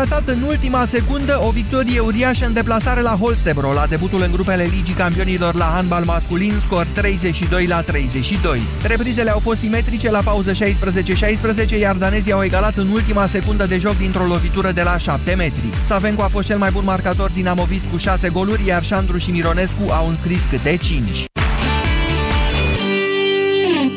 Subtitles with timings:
[0.00, 4.62] ratat în ultima secundă o victorie uriașă în deplasare la Holstebro, la debutul în grupele
[4.62, 8.60] Ligii Campionilor la handbal masculin, scor 32 la 32.
[8.82, 13.78] Reprizele au fost simetrice la pauză 16-16, iar danezii au egalat în ultima secundă de
[13.78, 15.70] joc dintr-o lovitură de la 7 metri.
[15.86, 19.90] Savencu a fost cel mai bun marcator dinamovist cu 6 goluri, iar Șandru și Mironescu
[19.90, 21.24] au înscris câte 5.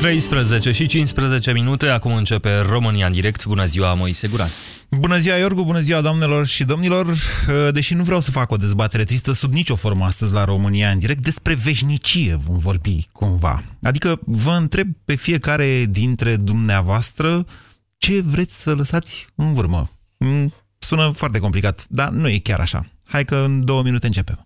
[0.03, 3.45] 13 și 15 minute, acum începe România în direct.
[3.45, 4.49] Bună ziua, Moise Guran.
[4.89, 7.15] Bună ziua, Iorgu, bună ziua, doamnelor și domnilor.
[7.71, 10.99] Deși nu vreau să fac o dezbatere tristă sub nicio formă astăzi la România în
[10.99, 13.63] direct, despre veșnicie vom vorbi cumva.
[13.83, 17.45] Adică vă întreb pe fiecare dintre dumneavoastră
[17.97, 19.89] ce vreți să lăsați în urmă.
[20.17, 22.85] Mm, sună foarte complicat, dar nu e chiar așa.
[23.07, 24.45] Hai că în două minute începem.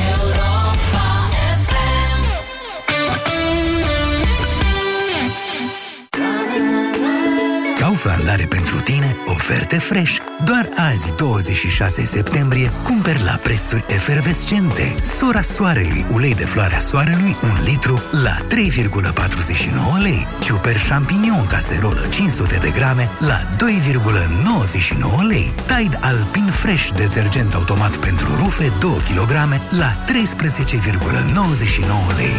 [7.91, 10.15] Kaufland are pentru tine oferte fresh.
[10.45, 14.95] Doar azi, 26 septembrie, cumperi la prețuri efervescente.
[15.01, 20.27] Sora Soarelui, ulei de floarea soarelui, un litru, la 3,49 lei.
[20.41, 25.53] Ciuper champignon caserolă 500 de grame, la 2,99 lei.
[25.65, 29.31] Tide Alpin Fresh, detergent automat pentru rufe, 2 kg,
[29.69, 32.35] la 13,99 lei.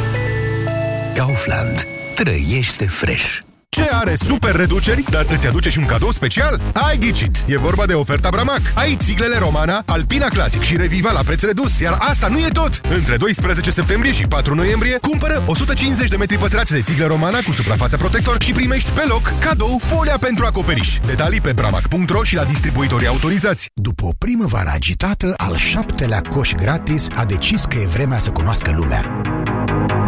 [1.15, 1.87] Kaufland.
[2.15, 3.52] Trăiește fresh!
[3.77, 6.61] Ce are super reduceri, dar îți aduce și un cadou special?
[6.73, 7.43] Ai ghicit!
[7.47, 8.61] E vorba de oferta Bramac.
[8.75, 12.81] Ai țiglele Romana, Alpina Classic și Reviva la preț redus, iar asta nu e tot!
[12.97, 17.53] Între 12 septembrie și 4 noiembrie, cumpără 150 de metri pătrați de țiglă Romana cu
[17.53, 20.99] suprafața protector și primești pe loc cadou folia pentru acoperiș.
[21.07, 23.71] Detalii pe bramac.ro și la distribuitorii autorizați.
[23.75, 28.73] După o primăvară agitată, al șaptelea coș gratis a decis că e vremea să cunoască
[28.77, 29.21] lumea.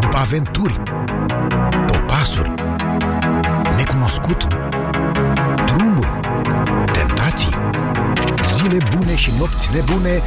[0.01, 0.83] După aventuri,
[1.87, 2.53] popasuri,
[4.15, 4.47] necunoscut,
[5.67, 6.21] drumuri,
[6.93, 7.55] tentații,
[8.57, 10.23] zile bune și nopți nebune,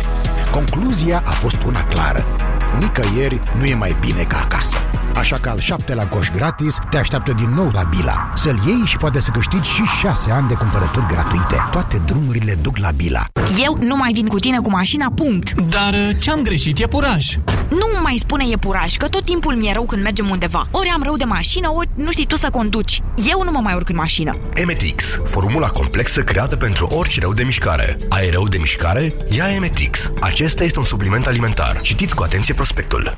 [0.52, 2.47] concluzia a fost una clară.
[2.80, 4.78] Nicăieri nu e mai bine ca acasă.
[5.16, 8.32] Așa că al șaptelea coș gratis te așteaptă din nou la Bila.
[8.36, 11.56] Să-l iei și poate să câștigi și șase ani de cumpărături gratuite.
[11.72, 13.26] Toate drumurile duc la Bila.
[13.58, 15.52] Eu nu mai vin cu tine cu mașina, punct.
[15.62, 16.80] Dar uh, ce-am greșit?
[16.80, 17.26] E puraj.
[17.70, 20.64] Nu mai spune e puraj, că tot timpul mi-e rău când mergem undeva.
[20.72, 23.02] Ori am rău de mașină, ori nu știi tu să conduci.
[23.30, 24.38] Eu nu mă mai urc în mașină.
[24.54, 27.96] Emetix, formula complexă creată pentru orice rău de mișcare.
[28.10, 29.14] Ai rău de mișcare?
[29.28, 30.12] Ia Emetix.
[30.20, 31.80] Acesta este un supliment alimentar.
[31.82, 33.18] Citiți cu atenție prospectul.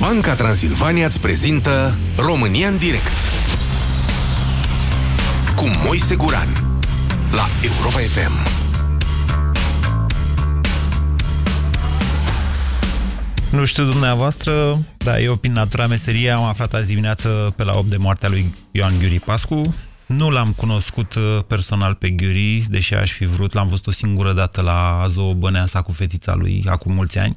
[0.00, 3.18] Banca Transilvania îți prezintă România în direct
[5.56, 6.48] cu Moise Guran
[7.30, 8.32] la Europa FM.
[13.50, 17.86] Nu știu dumneavoastră, dar eu prin natura meseriei am aflat azi dimineață pe la 8
[17.86, 19.74] de moartea lui Ioan Ghiuri Pascu.
[20.08, 24.32] Nu l-am cunoscut uh, personal pe Ghiuri, deși aș fi vrut, l-am văzut o singură
[24.32, 27.34] dată la Azo Băneasa cu fetița lui, acum mulți ani.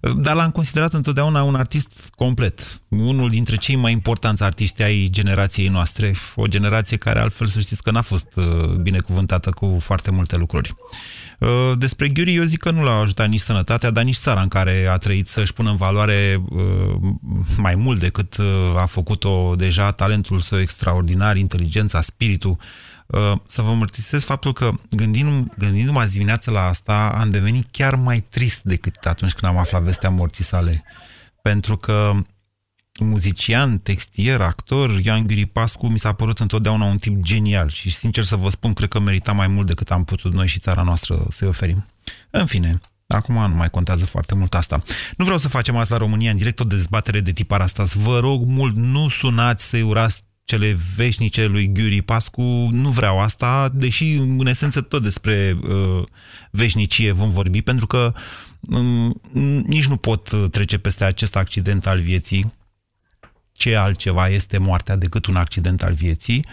[0.00, 2.80] Uh, dar l-am considerat întotdeauna un artist complet.
[2.88, 6.14] Unul dintre cei mai importanți artiști ai generației noastre.
[6.34, 8.44] O generație care altfel să știți că n-a fost uh,
[8.82, 10.74] binecuvântată cu foarte multe lucruri.
[11.38, 14.48] Uh, despre Ghiuri eu zic că nu l-a ajutat nici sănătatea, dar nici țara în
[14.48, 16.94] care a trăit să-și pună în valoare uh,
[17.56, 18.46] mai mult decât uh,
[18.76, 22.56] a făcut-o deja talentul său extraordinar, inteligența, spiritul.
[23.46, 28.24] Să vă mărturisesc faptul că gândind, gândindu-mă azi dimineață la asta, am devenit chiar mai
[28.28, 30.84] trist decât atunci când am aflat vestea morții sale.
[31.42, 32.12] Pentru că
[33.00, 38.24] muzician, textier, actor, Ioan Ghiri Pascu mi s-a părut întotdeauna un tip genial și, sincer
[38.24, 41.26] să vă spun, cred că merita mai mult decât am putut noi și țara noastră
[41.28, 41.86] să-i oferim.
[42.30, 44.82] În fine, acum nu mai contează foarte mult asta.
[45.16, 47.84] Nu vreau să facem asta la România în direct, o dezbatere de tipar asta.
[47.94, 53.70] Vă rog mult, nu sunați să-i urați cele veșnice lui Ghiuri Pascu, nu vreau asta,
[53.74, 56.02] deși în esență tot despre uh,
[56.50, 58.12] veșnicie vom vorbi, pentru că
[58.60, 59.20] um,
[59.66, 62.52] nici nu pot trece peste acest accident al vieții,
[63.56, 66.46] ce altceva este moartea decât un accident al vieții.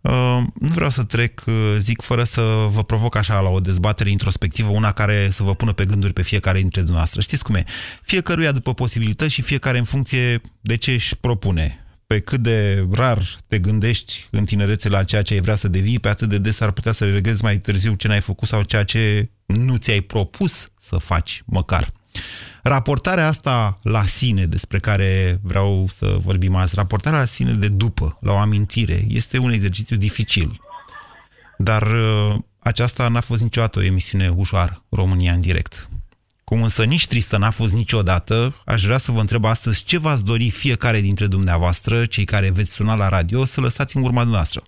[0.00, 4.10] Uh, nu vreau să trec, uh, zic, fără să vă provoc așa la o dezbatere
[4.10, 7.20] introspectivă, una care să vă pună pe gânduri pe fiecare dintre dumneavoastră.
[7.20, 7.64] Știți cum e?
[8.02, 11.84] Fiecăruia după posibilități și fiecare în funcție de ce își propune.
[12.06, 15.98] Pe cât de rar te gândești în tinerețe la ceea ce ai vrea să devii,
[15.98, 18.84] pe atât de des ar putea să regrezi mai târziu ce n-ai făcut sau ceea
[18.84, 21.92] ce nu ți-ai propus să faci măcar.
[22.66, 28.18] Raportarea asta la sine, despre care vreau să vorbim azi, raportarea la sine de după,
[28.20, 30.60] la o amintire, este un exercițiu dificil.
[31.58, 35.88] Dar uh, aceasta n-a fost niciodată o emisiune ușoară, România în direct.
[36.44, 40.24] Cum însă nici tristă n-a fost niciodată, aș vrea să vă întreb astăzi ce v-ați
[40.24, 44.62] dori fiecare dintre dumneavoastră, cei care veți suna la radio, să lăsați în urma noastră.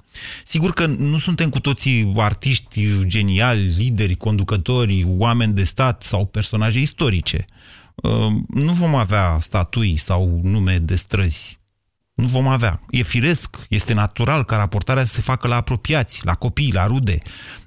[0.44, 6.78] Sigur că nu suntem cu toții artiști geniali, lideri, conducători, oameni de stat sau personaje
[6.78, 7.44] istorice.
[8.02, 11.58] Uh, nu vom avea statui sau nume de străzi.
[12.14, 12.80] Nu vom avea.
[12.90, 17.18] E firesc, este natural ca raportarea să se facă la apropiați, la copii, la rude.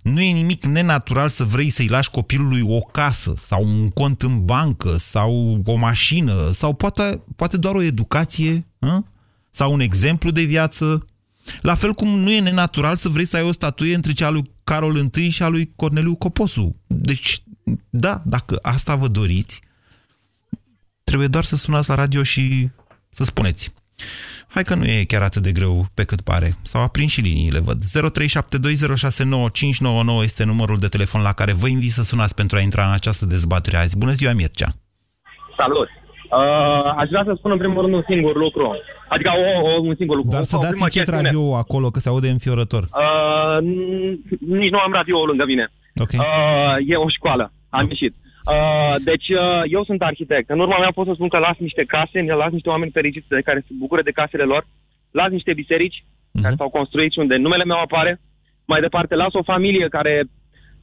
[0.01, 4.45] Nu e nimic nenatural să vrei să-i lași copilului o casă sau un cont în
[4.45, 9.03] bancă sau o mașină sau poate, poate doar o educație hă?
[9.51, 11.05] sau un exemplu de viață.
[11.61, 14.51] La fel cum nu e nenatural să vrei să ai o statuie între cea lui
[14.63, 16.75] Carol I și a lui Corneliu Coposu.
[16.87, 17.43] Deci,
[17.89, 19.61] da, dacă asta vă doriți,
[21.09, 22.69] trebuie doar să sunați la radio și
[23.09, 23.73] să spuneți.
[24.47, 26.53] Hai că nu e chiar atât de greu pe cât pare.
[26.61, 27.83] S-au aprins și liniile, văd.
[27.83, 32.93] 0372069599 este numărul de telefon la care vă invit să sunați pentru a intra în
[32.93, 33.97] această dezbatere azi.
[33.97, 34.69] Bună ziua, Mircea!
[35.57, 35.89] Salut!
[36.37, 38.75] Uh, aș vrea să spun în primul rând un singur lucru.
[39.09, 40.31] Adică o, o, un singur lucru.
[40.31, 42.83] Dar să dați încet radio acolo, că se aude înfiorător.
[42.83, 43.57] Uh,
[44.39, 45.71] nici nu am radio lângă mine.
[46.03, 46.19] Okay.
[46.19, 47.51] Uh, e o școală.
[47.69, 47.97] Am okay.
[47.99, 48.15] ieșit.
[48.45, 50.49] Uh, deci uh, eu sunt arhitect.
[50.49, 53.41] În urma mea pot să spun că las niște case, las niște oameni fericiți de
[53.41, 54.67] care se bucură de casele lor,
[55.11, 56.41] las niște biserici uh-huh.
[56.41, 58.21] care s-au construit și unde numele meu apare.
[58.65, 60.23] Mai departe las o familie care,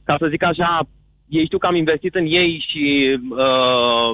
[0.03, 0.87] ca să zic așa,
[1.27, 4.11] ei știu că am investit în ei și uh,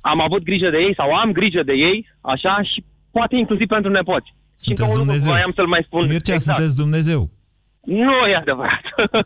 [0.00, 3.90] am avut grijă de ei sau am grijă de ei, așa, și poate inclusiv pentru
[3.90, 4.34] nepoți.
[4.54, 5.32] Sunteți și Dumnezeu.
[5.32, 6.06] Voiam să-l mai spun.
[6.06, 6.58] Mircea, exact.
[6.58, 7.30] sunteți Dumnezeu.
[7.84, 8.82] Nu e adevărat.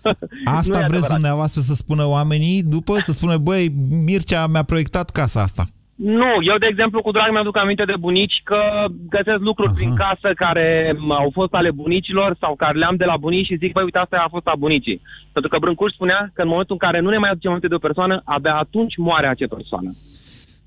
[0.59, 1.11] Asta nu vreți adevărat.
[1.11, 2.99] dumneavoastră să spună oamenii după?
[3.01, 3.73] Să spună, băi,
[4.05, 5.65] Mircea mi-a proiectat casa asta.
[5.99, 8.61] Nu, eu de exemplu cu drag mi-aduc aminte de bunici că
[9.09, 9.77] găsesc lucruri Aha.
[9.79, 13.73] prin casă care au fost ale bunicilor sau care le-am de la bunici și zic,
[13.73, 15.03] băi, uite, asta a fost a bunicii.
[15.33, 17.75] Pentru că Brâncuș spunea că în momentul în care nu ne mai aducem aminte de
[17.75, 19.91] o persoană, abia atunci moare acea persoană.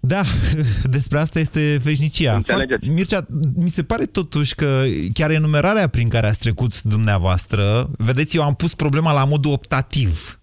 [0.04, 0.22] Da,
[0.96, 2.36] despre asta este veșnicia.
[2.36, 2.88] Înțelegeți.
[2.88, 3.26] Mircea,
[3.56, 4.84] mi se pare totuși că
[5.14, 10.40] chiar enumerarea prin care ați trecut dumneavoastră, vedeți, eu am pus problema la modul optativ.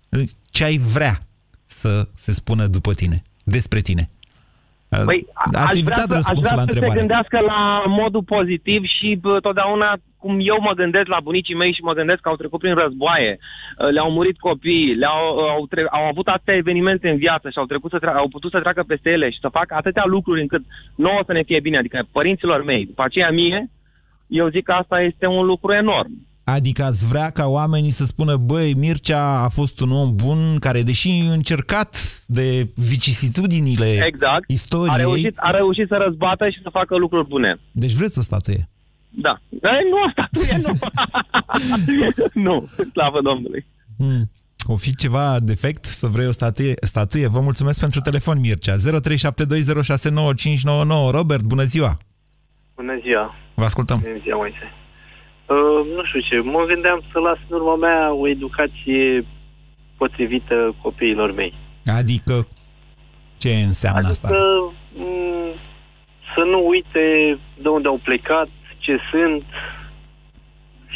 [0.50, 1.20] Ce ai vrea
[1.66, 4.10] să se spună după tine, despre tine?
[4.88, 6.92] Păi, Ați evitat răspunsul aș vrea la să întrebare.
[6.92, 11.72] se gândească la modul pozitiv și bă, totdeauna cum eu mă gândesc la bunicii mei
[11.72, 13.38] și mă gândesc că au trecut prin războaie,
[13.92, 17.90] le-au murit copii, le-au, au, tre- au avut atâtea evenimente în viață și au, trecut
[17.90, 20.62] să tre- au putut să treacă peste ele și să facă atâtea lucruri încât
[20.94, 23.70] nouă să ne fie bine, adică părinților mei, după aceea mie,
[24.26, 26.26] eu zic că asta este un lucru enorm.
[26.44, 30.82] Adică ați vrea ca oamenii să spună, băi, Mircea a fost un om bun care,
[30.82, 34.50] deși încercat de vicisitudinile exact.
[34.50, 34.94] istoriei...
[34.94, 37.56] A reușit, a reușit să răzbată și să facă lucruri bune.
[37.72, 38.68] Deci vreți o statuie?
[39.10, 39.40] Da.
[39.50, 40.72] E, nu, statuie nu.
[42.50, 43.66] nu, slavă Domnului.
[43.98, 44.30] Hmm.
[44.66, 46.74] O fi ceva defect să vrei o statuie?
[46.80, 47.26] statuie?
[47.28, 48.74] Vă mulțumesc pentru telefon, Mircea.
[48.74, 48.78] 0372069599.
[51.10, 51.96] Robert, bună ziua!
[52.76, 53.34] Bună ziua!
[53.54, 54.00] Vă ascultăm.
[54.04, 54.72] Bună ziua, Moise.
[55.46, 59.26] Uh, nu știu ce, mă gândeam să las în urma mea o educație
[59.96, 61.54] potrivită copiilor mei.
[61.84, 62.48] Adică,
[63.36, 64.28] ce înseamnă adică, asta?
[64.28, 64.72] m-
[66.34, 68.48] să nu uite de unde au plecat,
[68.88, 69.44] ce sunt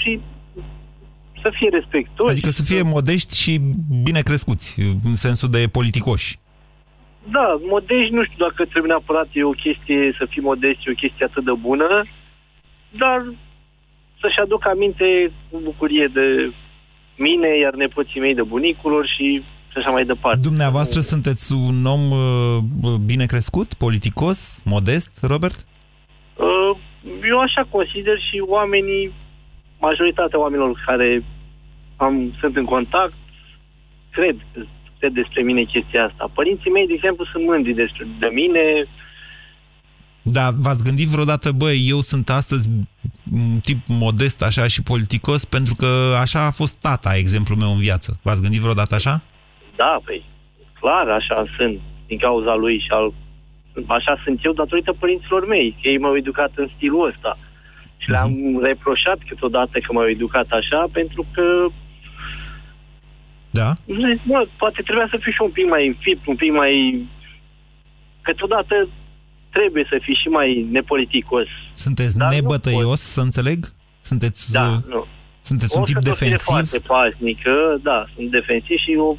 [0.00, 0.20] și
[1.42, 2.30] să fie respectoși.
[2.30, 3.60] Adică să fie modești și
[4.02, 6.38] bine crescuți, în sensul de politicoși.
[7.36, 11.02] Da, modești, nu știu dacă trebuie neapărat e o chestie, să fii modest, e o
[11.02, 11.90] chestie atât de bună,
[13.02, 13.18] dar
[14.20, 16.26] să-și aduc aminte cu bucurie de
[17.16, 20.40] mine, iar nepoții mei de bunicul și și așa mai departe.
[20.40, 25.66] Dumneavoastră sunteți un om uh, bine crescut, politicos, modest, Robert?
[27.23, 29.12] Uh, eu așa consider și oamenii,
[29.79, 31.25] majoritatea oamenilor care
[31.97, 33.14] am, sunt în contact,
[34.11, 34.37] cred,
[34.99, 36.31] cred despre mine chestia asta.
[36.35, 38.87] Părinții mei, de exemplu, sunt mândri despre de mine,
[40.23, 42.69] Da, v-ați gândit vreodată, băi, eu sunt astăzi
[43.33, 47.79] un tip modest așa și politicos pentru că așa a fost tata, exemplul meu în
[47.79, 48.19] viață.
[48.23, 49.23] V-ați gândit vreodată așa?
[49.76, 50.25] Da, păi,
[50.81, 53.12] clar, așa sunt, din cauza lui și al...
[53.87, 57.38] Așa sunt eu datorită părinților mei, că ei m-au educat în stilul ăsta.
[57.97, 61.67] Și le-am reproșat câteodată că m-au educat așa, pentru că,
[63.50, 63.73] Da?
[64.25, 67.07] mă, poate trebuia să fiu și un pic mai înfipt, un pic mai...
[68.21, 68.88] Câteodată
[69.50, 71.47] trebuie să fii și mai nepoliticos.
[71.75, 73.64] Sunteți Dar nu nebătăios, să înțeleg?
[74.00, 75.07] Sunteți, Da, uh, nu.
[75.41, 76.45] sunteți un O tip să fie defensiv?
[76.45, 79.17] foarte pașnică, da, sunt defensiv și o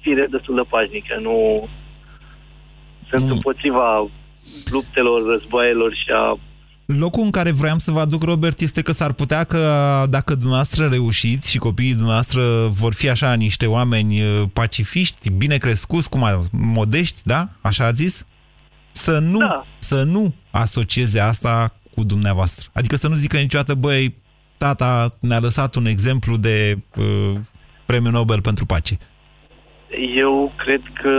[0.00, 1.18] fire destul de pașnică.
[1.20, 1.68] Nu
[3.08, 3.32] sunt Nu.
[3.32, 4.10] împotriva
[4.70, 6.38] luptelor, războaielor și a
[6.86, 9.58] Locul în care vroiam să vă aduc, Robert, este că s-ar putea că
[10.10, 16.08] dacă dumneavoastră reușiți și copiii dumneavoastră vor fi așa niște oameni uh, pacifiști, bine crescuți,
[16.08, 17.48] cum a, modești, da?
[17.60, 18.26] Așa a zis?
[18.92, 19.66] Să nu, Da.
[19.78, 22.68] să nu asocieze asta cu dumneavoastră.
[22.74, 24.14] Adică să nu zică niciodată, băi,
[24.58, 27.34] tata ne-a lăsat un exemplu de uh,
[27.86, 28.96] premiu Nobel pentru pace.
[30.16, 31.10] Eu cred că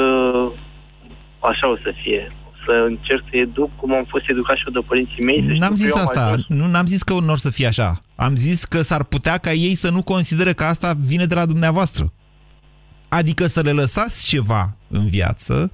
[1.52, 2.32] așa o să fie.
[2.66, 5.38] Să încerc să educ cum am fost educat și eu de părinții mei.
[5.42, 7.38] să știu N-am că zis eu am asta, ajuns- nu n-am zis că nu or
[7.38, 8.02] să fie așa.
[8.16, 11.46] Am zis că s-ar putea ca ei să nu considere că asta vine de la
[11.46, 12.14] dumneavoastră.
[13.10, 15.72] Adică să le lăsați ceva în viață,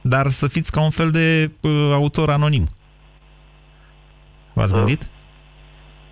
[0.00, 2.68] dar să fiți ca un fel de uh, autor anonim.
[4.52, 4.78] V-ați Ah.
[4.78, 5.10] gândit?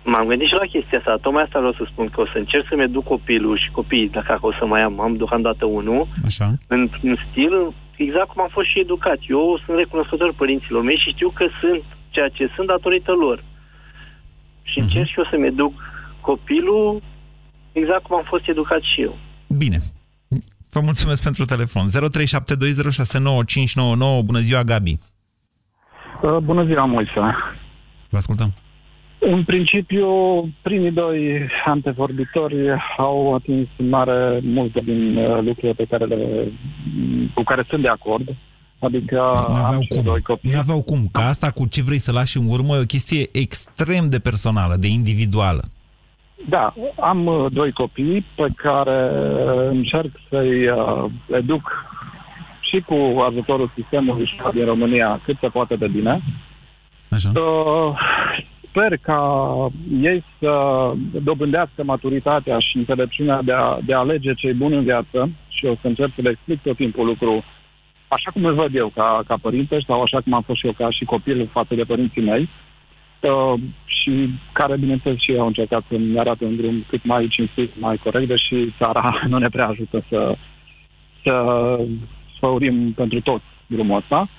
[0.03, 1.17] M-am gândit și la chestia asta.
[1.21, 4.37] Tocmai asta vreau să spun, că o să încerc să-mi educ copilul și copiii, dacă
[4.41, 6.47] o să mai am, am deocamdată unul, Așa.
[6.67, 7.53] în, în stil
[8.05, 9.19] exact cum am fost și educat.
[9.27, 13.43] Eu sunt recunoscător părinților mei și știu că sunt ceea ce sunt datorită lor.
[14.61, 15.73] Și încerc și eu să-mi educ
[16.21, 17.01] copilul
[17.71, 19.17] exact cum am fost educat și eu.
[19.47, 19.77] Bine.
[20.71, 21.85] Vă mulțumesc pentru telefon.
[21.87, 21.91] 0372069599.
[24.25, 24.97] Bună ziua, Gabi.
[26.21, 27.19] Uh, Bună ziua, Moise.
[28.09, 28.53] Vă ascultăm.
[29.19, 30.07] În principiu,
[30.61, 32.55] primii doi antevorbitori
[32.97, 36.51] au atins în mare multe din uh, lucrurile pe care le,
[37.33, 38.35] cu care sunt de acord.
[38.79, 40.03] Adică am N-aveau și cum.
[40.03, 40.51] doi copii.
[40.51, 41.07] N-aveau cum.
[41.11, 44.75] Ca asta cu ce vrei să lași în urmă e o chestie extrem de personală,
[44.75, 45.61] de individuală.
[46.49, 51.71] Da, am uh, doi copii pe care uh, încerc să-i uh, educ
[52.61, 56.21] și cu ajutorul sistemului școlar din România cât se poate de bine.
[57.09, 57.31] Așa.
[57.35, 57.97] Uh,
[58.69, 59.21] sper ca
[60.01, 60.51] ei să
[61.23, 65.77] dobândească maturitatea și înțelepciunea de a, de a alege cei buni în viață și eu
[65.81, 67.43] să încerc să le explic tot timpul lucru
[68.07, 70.71] așa cum îl văd eu ca, ca părinte sau așa cum am fost și eu
[70.71, 72.49] ca și copil față de părinții mei
[73.19, 73.53] uh,
[73.85, 77.97] și care, bineînțeles, și ei au încercat să-mi arate un drum cât mai cinstit, mai
[77.97, 80.35] corect, deși țara nu ne prea ajută să,
[81.23, 81.33] să
[82.35, 84.29] sfăurim pentru toți drumul ăsta.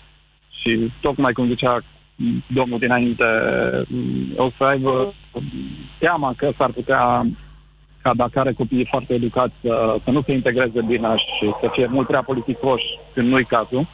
[0.60, 1.80] Și tocmai cum zicea
[2.46, 3.24] domnul dinainte,
[4.36, 5.14] o să aibă
[5.98, 7.26] teama că s-ar putea
[8.02, 11.86] ca dacă are copiii foarte educați să, să nu se integreze bine și să fie
[11.86, 12.84] mult prea politicoși
[13.14, 13.88] când nu-i cazul.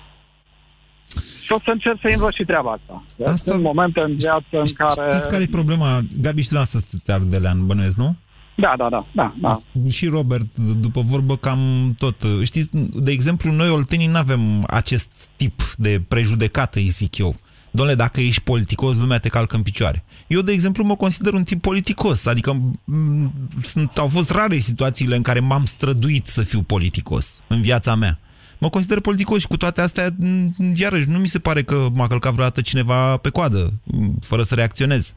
[1.43, 3.05] Și o să încerc să învăț și treaba asta.
[3.31, 3.51] asta...
[3.51, 5.11] Sunt momente în viață în care...
[5.11, 6.01] Știți care e problema?
[6.21, 8.17] Gabi, știu să sunteți ardelean, bănuiesc, nu?
[8.55, 9.59] Da, da, da, da, da.
[9.91, 11.59] Și Robert, după vorbă, cam
[11.99, 12.15] tot.
[12.43, 12.71] Știți,
[13.03, 17.35] de exemplu, noi oltenii nu avem acest tip de prejudecată, îi zic eu.
[17.81, 20.05] Dom'le, dacă ești politicos, lumea te calcă în picioare.
[20.27, 23.31] Eu, de exemplu, mă consider un tip politicos, adică m-
[23.63, 28.19] sunt, au fost rare situațiile în care m-am străduit să fiu politicos în viața mea.
[28.59, 32.07] Mă consider politicos și cu toate astea, m, iarăși, nu mi se pare că m-a
[32.07, 35.15] călcat vreodată cineva pe coadă, m, fără să reacționez.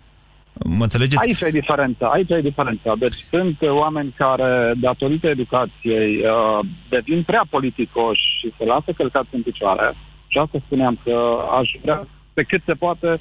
[0.66, 1.28] Mă înțelegeți?
[1.28, 2.96] Aici e diferența, aici e diferența.
[3.00, 9.30] Deci sunt uh, oameni care, datorită educației, uh, devin prea politicoși și se lasă călcați
[9.32, 9.96] în picioare.
[10.28, 11.16] Și asta spuneam că
[11.60, 12.08] aș vrea
[12.40, 13.20] pe cât se poate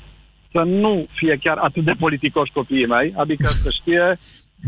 [0.52, 4.02] să nu fie chiar atât de politicoși copiii mei, adică să știe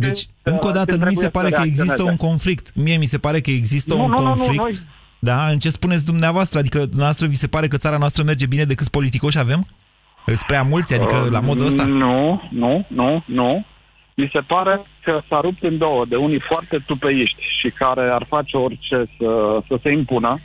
[0.07, 2.75] Deci, încă o dată, nu mi se pare că există un conflict.
[2.75, 4.62] Mie mi se pare că există Nu, un nu, nu, nu, conflict.
[4.62, 4.73] noi-
[5.19, 5.47] Da?
[5.49, 6.59] În ce spuneți dumneavoastră?
[6.59, 9.66] Adică dumneavoastră vi se pare că țara noastră merge bine de câți politicoși avem?
[10.26, 10.95] Sunt prea mulți?
[10.95, 11.85] Adică la modul ăsta?
[11.85, 13.64] Nu, nu, nu, nu.
[14.16, 18.25] Mi se pare că s-a rupt în două de unii foarte tupeiști și care ar
[18.28, 20.40] face orice să, să se impună,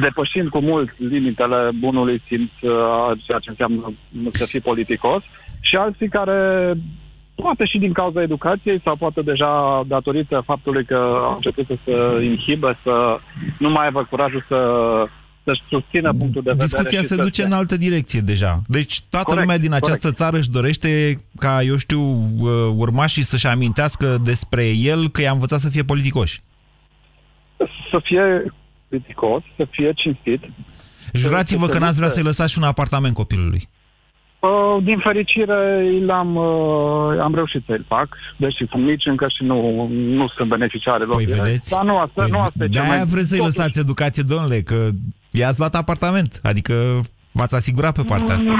[0.00, 3.92] depășind cu mult limitele bunului simț, uh, ceea ce înseamnă
[4.30, 5.22] să fii politicos,
[5.60, 6.72] și alții care
[7.34, 12.24] poate și din cauza educației sau poate deja datorită faptului că au început să se
[12.24, 13.18] inhibe, să
[13.58, 14.58] nu mai aibă curajul să
[15.44, 16.68] să-și susțină punctul de vedere.
[16.68, 18.62] Discuția și se să duce în altă direcție deja.
[18.66, 20.16] Deci toată Corect, lumea din această corect.
[20.16, 20.88] țară își dorește
[21.36, 26.40] ca, eu știu, uh, urmașii să-și amintească despre el că i-a învățat să fie politicoși.
[27.90, 28.52] să fie
[28.88, 30.42] criticos, să fie cinstit.
[31.12, 32.20] Jurați-vă să că se n-ați vrea lupte.
[32.20, 33.68] să-i lăsați și un apartament copilului.
[34.38, 39.86] Uh, Din fericire, l-am, uh, am reușit să-l fac, deși sunt mici încă și nu,
[39.90, 41.14] nu sunt beneficiare lor.
[41.14, 41.42] Păi direct.
[41.42, 41.70] vedeți?
[41.70, 43.04] Dar nu asta, Păi nu asta e cel de-aia mai...
[43.04, 44.88] vreți să-i Totuși, lăsați educație, domnule, că
[45.30, 46.40] i-ați luat apartament.
[46.42, 46.74] Adică
[47.32, 48.54] v-ați asigurat pe partea asta.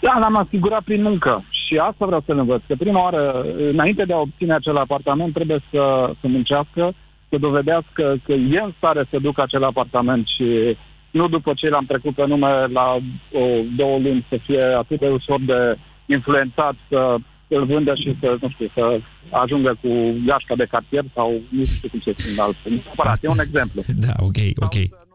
[0.00, 2.62] Da, l-am asigurat prin muncă și asta vreau să-l învăț.
[2.66, 6.94] Că prima oară, înainte de a obține acel apartament, trebuie să, să muncească,
[7.28, 10.76] să dovedească că e în stare să ducă acel apartament și
[11.10, 12.96] nu după ce l-am trecut pe nume la
[13.32, 13.44] o,
[13.76, 17.16] două luni să fie atât de ușor de influențat să
[17.48, 19.88] îl vândă și să, nu știu, să ajungă cu
[20.24, 22.72] gașca de cartier sau nu știu cum se spune altfel.
[22.72, 23.82] Nu neapărat, E un exemplu.
[24.06, 25.07] Da, ok, ok.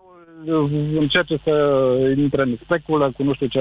[1.00, 1.54] Încerce să
[2.18, 3.60] intre în speculă cu nu știu ce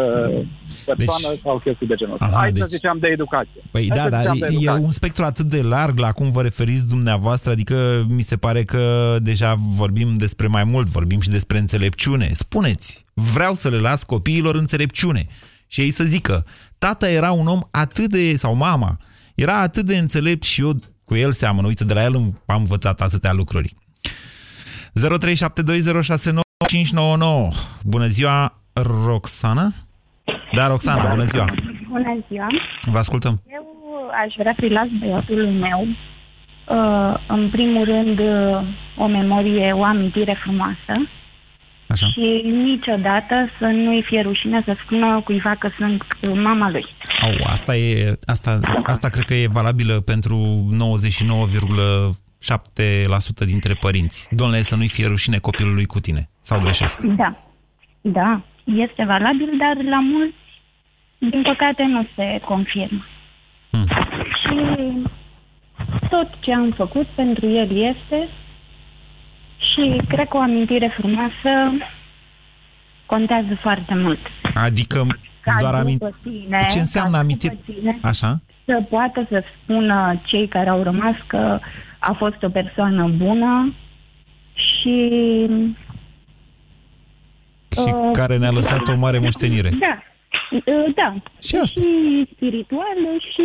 [0.87, 1.41] persoană deci...
[1.43, 2.27] sau chestii de genul ăsta.
[2.27, 2.63] Aha, Hai deci...
[2.63, 3.61] să ziceam de educație.
[3.71, 4.85] Păi Hai da, să dar ziceam de e educație.
[4.85, 9.17] un spectru atât de larg la cum vă referiți dumneavoastră, adică mi se pare că
[9.23, 12.31] deja vorbim despre mai mult, vorbim și despre înțelepciune.
[12.33, 15.27] Spuneți, vreau să le las copiilor înțelepciune.
[15.67, 16.45] Și ei să zică,
[16.79, 18.97] tata era un om atât de, sau mama,
[19.35, 20.73] era atât de înțelept și eu
[21.05, 21.67] cu el seamănă.
[21.67, 22.15] Uite, de la el
[22.47, 23.75] am învățat atâtea lucruri.
[25.01, 26.42] 0372069599.
[27.85, 28.59] Bună ziua,
[29.07, 29.73] Roxana?
[30.55, 31.45] Da, Roxana, bună ziua.
[31.89, 32.47] Bună ziua!
[32.91, 33.43] Vă ascultăm.
[33.53, 33.63] Eu
[34.25, 40.39] aș vrea să-i las băiatului meu, uh, în primul rând, uh, o memorie, o amintire
[40.43, 41.09] frumoasă
[41.87, 42.07] Așa.
[42.07, 46.03] și niciodată să nu-i fie rușine să spună cuiva că sunt
[46.43, 46.85] mama lui.
[47.23, 50.37] Au, asta, e, asta, asta cred că e valabilă pentru
[52.43, 54.29] 99,7% dintre părinți.
[54.31, 56.29] Domnule, să nu-i fie rușine copilului cu tine.
[56.41, 57.01] Sau greșesc?
[57.03, 57.37] Da,
[58.01, 60.37] da, este valabil, dar la mulți,
[61.19, 63.05] din păcate, nu se confirmă.
[63.71, 63.87] Hmm.
[64.43, 64.57] Și
[66.09, 68.29] tot ce am făcut pentru el este
[69.73, 71.51] și cred că o amintire frumoasă
[73.07, 74.19] contează foarte mult.
[74.55, 75.07] Adică
[75.41, 76.15] Ca doar după amintire.
[76.23, 77.55] tine, Ce înseamnă ca amintire?
[77.55, 78.41] după tine, Așa?
[78.65, 81.59] Să poată să spună cei care au rămas că
[82.05, 83.75] a fost o persoană bună
[84.55, 84.97] și...
[87.71, 89.69] Și care ne-a lăsat o mare moștenire.
[89.69, 90.03] Da,
[90.51, 91.15] uh, da.
[91.43, 91.81] Și asta.
[91.81, 93.43] Și spirituală și...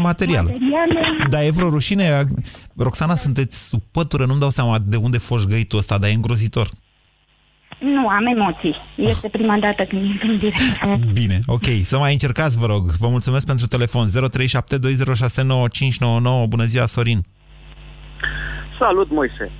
[0.00, 0.48] Materială.
[0.50, 1.00] Materiale.
[1.30, 2.24] Dar e vreo rușine?
[2.76, 6.68] Roxana, sunteți sub pătură, nu-mi dau seama de unde foși găitul ăsta, dar e îngrozitor.
[7.80, 8.74] Nu, am emoții.
[8.96, 10.58] Este prima dată când intru în direct.
[11.20, 11.64] Bine, ok.
[11.82, 12.90] Să mai încercați, vă rog.
[12.90, 14.06] Vă mulțumesc pentru telefon.
[14.08, 14.12] 0372069599.
[16.48, 17.20] Bună ziua, Sorin.
[18.78, 19.50] Salut, Moise.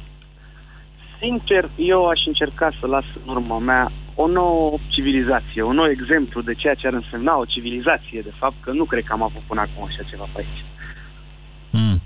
[1.21, 6.41] Sincer, eu aș încerca să las în urma mea o nouă civilizație, un nou exemplu
[6.43, 9.43] de ceea ce ar însemna o civilizație, de fapt, că nu cred că am avut
[9.47, 10.65] până acum așa ceva pe aici.
[11.71, 12.01] Mm.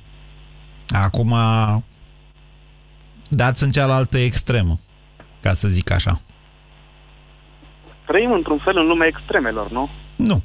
[0.88, 1.35] Acum
[3.29, 4.75] dați în cealaltă extremă,
[5.43, 6.21] ca să zic așa.
[8.07, 9.88] Trăim într-un fel în lumea extremelor, nu?
[10.17, 10.43] Nu.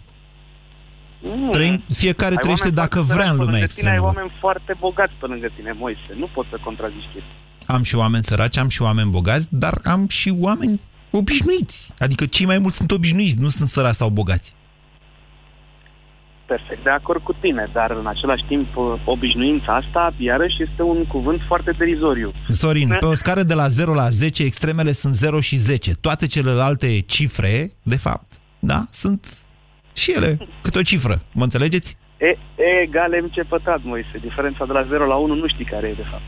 [1.26, 1.50] Mm.
[1.50, 3.96] Trăim, fiecare Ai trăiește oameni dacă foarte vrea în săraci pe lumea lângă tine, Ai
[3.96, 4.06] extremelor.
[4.06, 6.12] oameni foarte bogați pe lângă tine, Moise.
[6.22, 7.36] Nu pot să contrazici chestia.
[7.76, 10.80] Am și oameni săraci, am și oameni bogați, dar am și oameni
[11.12, 11.94] obișnuiți.
[12.00, 14.54] Adică cei mai mulți sunt obișnuiți, nu sunt săraci sau bogați.
[16.46, 18.68] Perfect de acord cu tine, dar în același timp
[19.06, 22.34] obișnuința asta, iarăși, este un cuvânt foarte derizoriu.
[22.48, 25.94] Sorin, pe o scară de la 0 la 10, extremele sunt 0 și 10.
[25.94, 29.28] Toate celelalte cifre, de fapt, da, sunt
[29.94, 31.22] și ele câte o cifră.
[31.32, 31.98] Mă înțelegeți?
[32.18, 32.28] E,
[32.64, 34.18] e egal MC pătrat, Moise.
[34.22, 36.24] Diferența de la 0 la 1 nu știi care e, de fapt.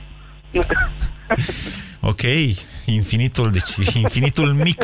[2.07, 2.21] Ok,
[2.85, 4.83] infinitul, deci infinitul mic.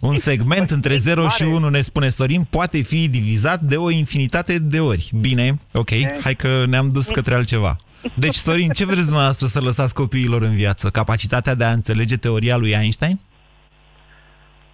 [0.00, 4.58] Un segment între 0 și 1, ne spune Sorin, poate fi divizat de o infinitate
[4.58, 5.10] de ori.
[5.20, 5.90] Bine, ok,
[6.22, 7.76] hai că ne-am dus către altceva.
[8.14, 10.88] Deci, Sorin, ce vreți dumneavoastră să lăsați copiilor în viață?
[10.88, 13.20] Capacitatea de a înțelege teoria lui Einstein?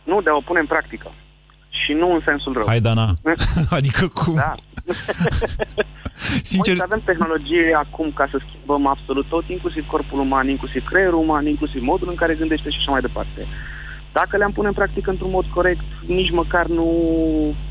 [0.05, 1.15] Nu, de a o pune în practică.
[1.81, 2.67] Și nu în sensul rău.
[2.67, 3.09] Hai, Dana.
[3.79, 4.35] adică cum?
[4.35, 4.53] Da.
[6.51, 6.75] Sincer...
[6.77, 11.47] Moise, avem tehnologie acum ca să schimbăm absolut tot, inclusiv corpul uman, inclusiv creierul uman,
[11.47, 13.47] inclusiv modul în care gândește și așa mai departe.
[14.13, 16.89] Dacă le-am pune în practică într-un mod corect, nici măcar nu,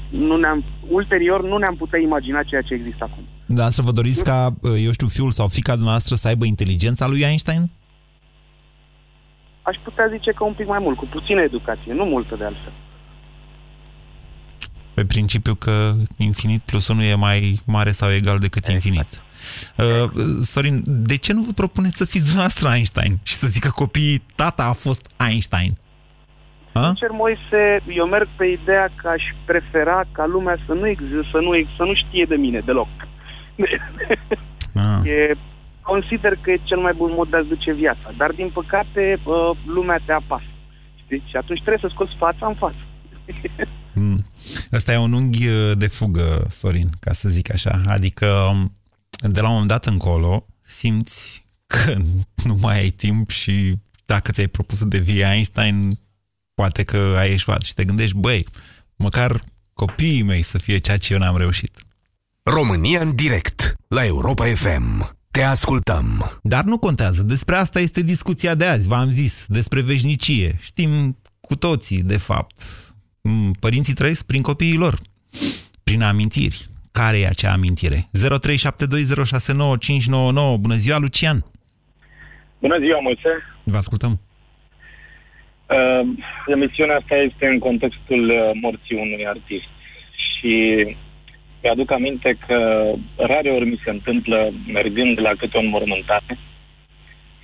[0.10, 3.24] nu ne-am, ulterior nu ne-am putea imagina ceea ce există acum.
[3.46, 4.50] Da, să vă doriți ca,
[4.86, 7.70] eu știu, fiul sau fica dumneavoastră să aibă inteligența lui Einstein?
[9.62, 12.74] Aș putea zice că un pic mai mult, cu puțină educație, nu multă de altfel.
[15.02, 18.74] Pe principiu că infinit plus 1 e mai mare sau egal decât exact.
[18.74, 19.10] infinit.
[19.78, 20.10] Uh,
[20.42, 24.64] Sorin, de ce nu vă propuneți să fiți dumneavoastră Einstein și să zică copiii, tata
[24.64, 25.72] a fost Einstein?
[26.74, 26.84] Ha?
[26.86, 31.38] Sincer, Moise, eu merg pe ideea că aș prefera ca lumea să nu există, să
[31.38, 32.90] nu, să nu știe de mine deloc.
[34.76, 35.02] Ah.
[35.14, 35.32] E,
[35.82, 38.14] consider că e cel mai bun mod de a-ți duce viața.
[38.18, 39.20] Dar, din păcate,
[39.66, 40.52] lumea te apasă.
[41.04, 41.24] Știi?
[41.26, 42.84] Și atunci trebuie să scoți fața în față.
[43.94, 44.26] Mm.
[44.72, 47.82] Ăsta e un unghi de fugă, Sorin, ca să zic așa.
[47.88, 48.28] Adică,
[49.22, 51.96] de la un moment dat încolo, simți că
[52.48, 53.76] nu mai ai timp și
[54.06, 56.00] dacă ți-ai propus să devii Einstein,
[56.54, 58.46] poate că ai ieșuat și te gândești, băi,
[58.96, 61.80] măcar copiii mei să fie ceea ce eu n-am reușit.
[62.44, 65.16] România în direct, la Europa FM.
[65.32, 66.40] Te ascultăm.
[66.44, 67.24] Dar nu contează.
[67.24, 70.58] Despre asta este discuția de azi, v-am zis, despre veșnicie.
[70.62, 72.62] Știm cu toții, de fapt.
[73.60, 74.96] Părinții trăiesc prin copiii lor,
[75.84, 76.66] prin amintiri.
[76.92, 77.96] Care e acea amintire?
[77.96, 78.02] 0372069599.
[80.60, 81.46] Bună ziua, Lucian!
[82.60, 83.44] Bună ziua, Moise!
[83.64, 84.20] Vă ascultăm.
[85.70, 86.02] Uh,
[86.48, 89.70] emisiunea asta este în contextul uh, morții unui artist
[90.26, 90.86] și
[91.62, 96.38] mi-aduc aminte că rare ori mi se întâmplă, mergând la câte o înmormântare,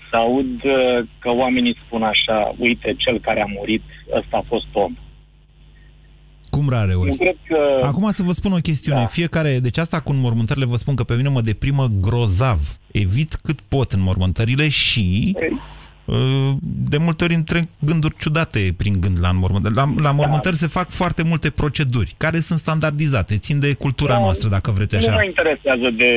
[0.09, 4.67] să aud uh, că oamenii spun așa, uite, cel care a murit, ăsta a fost
[4.73, 4.95] om.
[6.49, 7.09] Cum rare ori?
[7.09, 7.85] Eu cred că...
[7.85, 8.99] Acum să vă spun o chestiune.
[8.99, 9.05] Da.
[9.05, 12.59] Fiecare, deci asta cu înmormântările vă spun că pe mine mă deprimă grozav.
[12.91, 15.35] Evit cât pot înmormântările și
[16.05, 16.51] uh,
[16.89, 19.75] de multe ori întreg gânduri ciudate prin gând la înmormântări.
[19.75, 20.61] La, la înmormântări da.
[20.65, 24.95] se fac foarte multe proceduri care sunt standardizate, țin de cultura da, noastră, dacă vreți
[24.95, 25.11] așa.
[25.11, 26.11] Nu mă interesează de,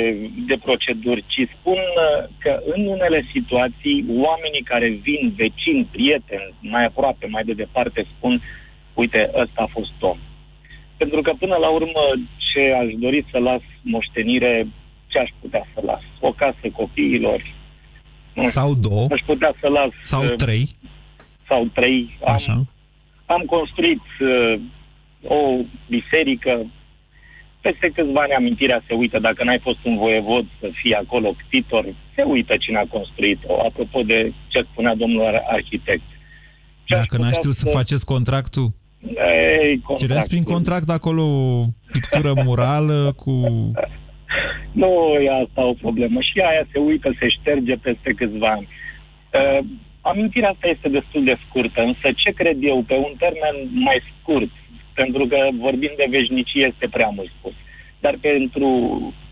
[0.47, 6.85] de proceduri, ci spun uh, că în unele situații oamenii care vin, vecini, prieteni, mai
[6.85, 8.43] aproape, mai de departe, spun
[9.03, 10.19] uite, ăsta a fost om.
[10.97, 12.05] Pentru că până la urmă
[12.49, 14.67] ce aș dori să las moștenire,
[15.07, 16.03] ce aș putea să las?
[16.21, 17.41] O casă copiilor.
[18.35, 19.07] Nu sau două.
[19.11, 19.91] Aș putea să las...
[20.03, 20.69] Sau uh, trei.
[21.49, 22.19] Sau trei.
[22.25, 22.53] Așa.
[22.53, 22.69] Am,
[23.27, 24.61] am construit uh,
[25.25, 25.41] o
[25.89, 26.67] biserică.
[27.61, 29.19] Peste câțiva ani amintirea se uită.
[29.19, 31.85] Dacă n-ai fost un voievod să fii acolo ctitor,
[32.15, 33.53] se uită cine a construit-o.
[33.69, 36.09] Apropo de ce spunea domnul arhitect.
[36.85, 37.67] Ce Dacă n-ai știut să...
[37.67, 38.69] să faceți contractul?
[39.07, 43.33] Ei, Cereați prin contract acolo o pictură murală cu...
[44.73, 44.91] Nu
[45.25, 46.21] e asta o problemă.
[46.21, 48.69] Și aia se uită, se șterge peste câțiva ani.
[49.39, 49.65] Uh,
[50.01, 54.51] amintirea asta este destul de scurtă, însă ce cred eu, pe un termen mai scurt,
[54.95, 57.53] pentru că vorbim de veșnicie este prea mult spus,
[58.01, 58.69] dar pentru,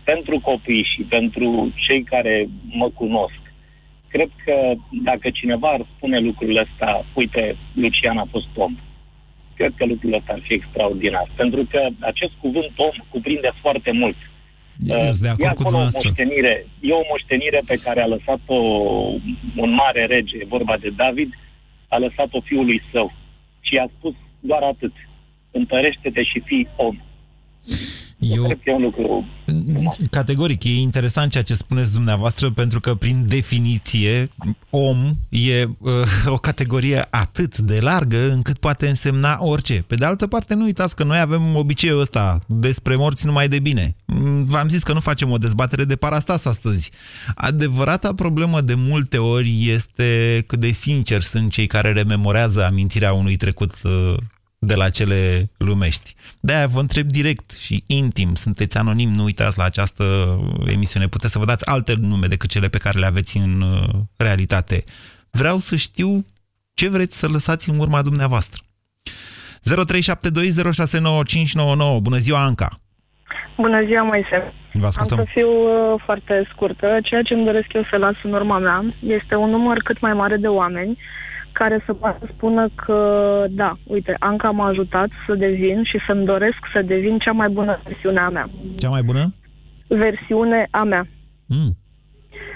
[0.03, 3.41] pentru copii și pentru cei care mă cunosc,
[4.07, 8.77] cred că dacă cineva ar spune lucrul ăsta, uite, Lucian a fost om,
[9.59, 11.27] cred că lucrul ăsta ar fi extraordinar.
[11.41, 14.19] Pentru că acest cuvânt om cuprinde foarte mult.
[14.77, 16.55] Eu de acord cu o moștenire,
[16.89, 18.59] e o moștenire pe care a lăsat-o
[19.63, 21.31] un mare rege, e vorba de David,
[21.87, 23.07] a lăsat-o fiului său.
[23.67, 24.93] Și a spus doar atât.
[25.51, 26.95] Întărește-te și fii om.
[28.19, 29.25] Eu, cred că e un lucru
[30.09, 34.27] Categoric, e interesant ceea ce spuneți dumneavoastră, pentru că, prin definiție,
[34.69, 35.91] om e uh,
[36.35, 39.83] o categorie atât de largă încât poate însemna orice.
[39.87, 43.59] Pe de altă parte, nu uitați că noi avem obiceiul ăsta despre morți numai de
[43.59, 43.95] bine.
[44.45, 46.91] V-am zis că nu facem o dezbatere de parastas astăzi.
[47.35, 53.35] Adevărata problemă de multe ori este cât de sincer sunt cei care rememorează amintirea unui
[53.35, 54.15] trecut uh,
[54.59, 56.15] de la cele lumești.
[56.39, 60.03] De-aia vă întreb direct și intim, sunteți anonim, nu uitați la această
[60.71, 63.89] emisiune, puteți să vă dați alte nume decât cele pe care le aveți în uh,
[64.17, 64.83] realitate.
[65.31, 66.25] Vreau să știu
[66.73, 68.63] ce vreți să lăsați în urma dumneavoastră.
[69.59, 69.63] 0372069599.
[72.01, 72.69] Bună ziua, Anca!
[73.57, 74.53] Bună ziua, Moise!
[74.73, 75.19] Vă ascultăm.
[75.19, 76.99] Am să fiu uh, foarte scurtă.
[77.03, 80.13] Ceea ce îmi doresc eu să las în urma mea este un număr cât mai
[80.13, 80.97] mare de oameni
[81.61, 82.99] care să poată spună că,
[83.49, 87.81] da, uite, Anca m-a ajutat să devin și să-mi doresc să devin cea mai bună
[87.83, 88.49] versiune a mea.
[88.77, 89.23] Cea mai bună?
[89.87, 91.07] Versiune a mea.
[91.47, 91.71] Mm.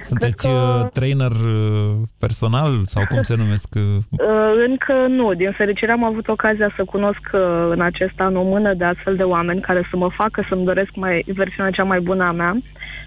[0.01, 0.53] Sunteți că...
[0.53, 3.69] Uh, trainer uh, personal sau cum se numesc?
[3.75, 4.19] Uh?
[4.67, 5.33] Încă nu.
[5.33, 7.23] Din fericire am avut ocazia să cunosc
[7.69, 10.91] în acest an o mână de astfel de oameni care să mă facă să-mi doresc
[10.95, 12.53] mai, versiunea cea mai bună a mea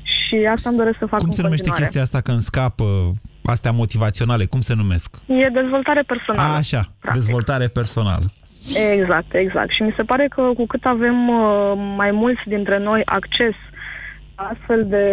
[0.03, 1.83] și asta îmi doresc să fac Cum se numește continuare.
[1.83, 2.85] chestia asta când scapă
[3.47, 5.17] astea motivaționale, cum se numesc?
[5.27, 6.53] E dezvoltare personală.
[6.53, 7.23] A, așa, practic.
[7.23, 8.25] dezvoltare personală.
[8.93, 9.71] Exact, exact.
[9.71, 13.55] Și mi se pare că cu cât avem uh, mai mulți dintre noi acces
[14.37, 15.07] la astfel de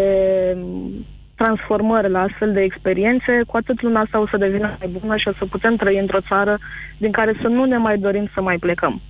[1.36, 5.28] transformări, la astfel de experiențe, cu atât lumea asta o să devină mai bună și
[5.28, 6.60] o să putem trăi într-o țară
[6.98, 9.02] din care să nu ne mai dorim să mai plecăm.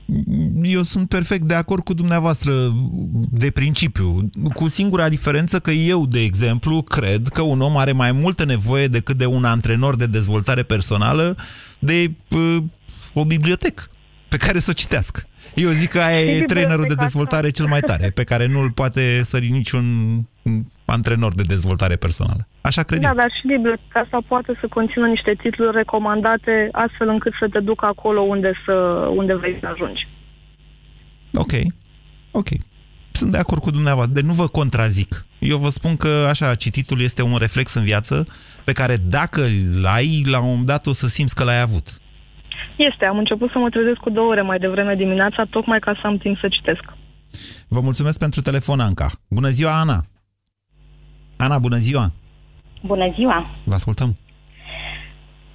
[0.61, 2.51] Eu sunt perfect de acord cu dumneavoastră
[3.31, 8.11] de principiu, cu singura diferență că eu, de exemplu, cred că un om are mai
[8.11, 11.35] multă nevoie decât de un antrenor de dezvoltare personală
[11.79, 12.63] de uh,
[13.13, 13.83] o bibliotecă
[14.27, 15.21] pe care să o citească.
[15.55, 19.21] Eu zic că aia e trainerul de dezvoltare cel mai tare, pe care nu-l poate
[19.23, 19.83] sări niciun
[20.85, 22.47] antrenor de dezvoltare personală.
[22.61, 23.15] Așa cred Da, eu.
[23.15, 27.85] dar și biblioteca asta poate să conțină niște titluri recomandate astfel încât să te ducă
[27.85, 28.73] acolo unde, să,
[29.15, 30.07] unde vrei să ajungi.
[31.33, 31.51] Ok,
[32.31, 32.47] ok.
[33.11, 35.25] Sunt de acord cu dumneavoastră, de nu vă contrazic.
[35.39, 38.25] Eu vă spun că, așa, cititul este un reflex în viață
[38.63, 41.87] pe care dacă îl ai, la un moment dat o să simți că l-ai avut.
[42.77, 46.07] Este, am început să mă trezesc cu două ore mai devreme dimineața, tocmai ca să
[46.07, 46.83] am timp să citesc.
[47.67, 49.09] Vă mulțumesc pentru telefon, Anca.
[49.29, 50.01] Bună ziua, Ana!
[51.37, 52.11] Ana, bună ziua!
[52.81, 53.49] Bună ziua!
[53.63, 54.17] Vă ascultăm!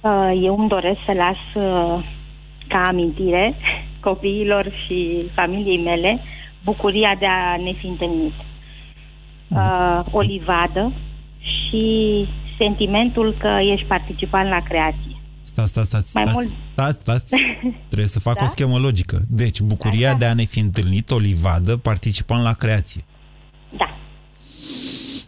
[0.01, 2.05] Uh, eu îmi doresc să las uh,
[2.67, 3.55] ca amintire
[3.99, 6.19] copiilor și familiei mele
[6.63, 8.33] bucuria de a ne fi întâlnit.
[9.47, 10.93] Uh, o livadă
[11.41, 12.25] și
[12.57, 15.17] sentimentul că ești participant la creație.
[15.41, 17.35] Stați, stați, stați, Mai stați, mult- stați, stați.
[17.87, 18.43] Trebuie să fac Da?
[18.43, 19.17] o schemă logică.
[19.29, 23.01] Deci, bucuria de a ne fi întâlnit o livadă participând la creație.
[23.77, 23.97] Da.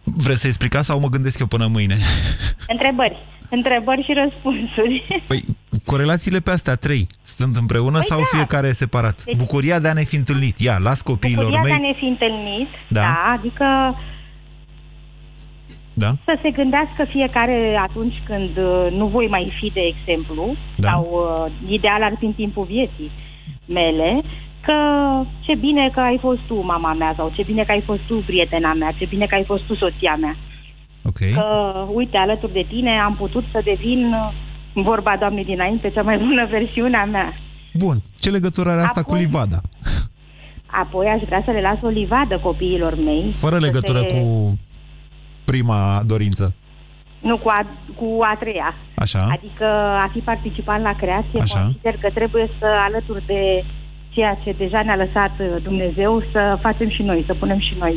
[0.04, 1.96] Vreți să explicați sau mă gândesc eu până mâine?
[2.68, 3.16] Întrebări.
[3.50, 5.22] Întrebări și răspunsuri.
[5.26, 5.42] Păi,
[5.84, 8.24] corelațiile pe astea trei sunt împreună Păi sau da.
[8.36, 9.22] fiecare separat?
[9.24, 10.58] Deci- Bucuria de a ne fi întâlnit.
[10.58, 11.90] Ia, las copiilor Bucuria de a mei.
[11.92, 13.00] ne fi întâlnit, Da.
[13.00, 13.64] da, adică
[15.94, 16.10] Da?
[16.24, 20.88] să se gândească fiecare atunci când uh, nu voi mai fi, de exemplu, Da.
[20.90, 23.10] sau uh, ideal ar fi în timpul vieții
[23.66, 24.22] mele,
[24.66, 24.72] că
[25.40, 28.22] ce bine că ai fost tu mama mea sau ce bine că ai fost tu
[28.26, 30.36] prietena mea, ce bine că ai fost tu soția mea.
[31.04, 31.18] Ok.
[31.34, 31.44] Că,
[31.92, 34.32] uite, alături de tine am putut să devin, uh,
[34.74, 37.32] în vorba doamnei dinainte, cea mai bună versiune a mea.
[37.74, 37.96] Bun.
[38.20, 39.60] Ce legătură are asta Apoi- cu livada?
[40.66, 43.32] Apoi aș vrea să le las o livadă copiilor mei.
[43.32, 44.58] Fără să legătură se- cu
[45.44, 46.54] prima dorință.
[47.20, 48.74] Nu, cu a, cu a treia.
[48.94, 49.18] Așa.
[49.30, 49.64] Adică
[50.04, 51.60] a fi participant la creație, Așa.
[51.60, 53.64] consider că trebuie să, alături de
[54.14, 57.94] ceea ce deja ne-a lăsat uh, Dumnezeu, să facem și noi, să punem și noi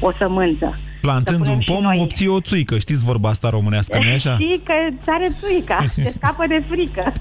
[0.00, 0.78] o sămânță.
[1.00, 1.98] Plantând punem un și pom, noi.
[2.00, 2.78] obții o țuică.
[2.78, 4.32] Știți vorba asta românească, nu așa?
[4.34, 4.72] Și că
[5.02, 7.12] țare țuica, se scapă de frică.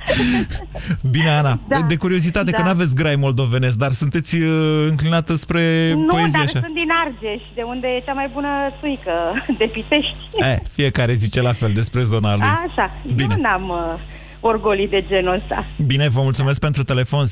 [1.11, 1.77] Bine, Ana, Da.
[1.79, 2.57] de, de curiozitate, Da.
[2.57, 4.49] că nu aveți grai moldovenesc, dar sunteți uh,
[4.89, 5.61] înclinată spre
[5.95, 6.59] nu, poezie dar așa.
[6.59, 8.47] sunt din Argeș, de unde e cea mai bună
[8.79, 9.13] țuică
[9.57, 10.15] de Pitești.
[10.39, 12.43] Eh, fiecare zice la fel despre zona lui.
[12.67, 13.35] Așa, Bine.
[13.35, 13.99] eu n-am uh,
[14.41, 15.67] orgolii de genul ăsta.
[15.85, 17.27] Bine, vă mulțumesc pentru telefon 0372069599.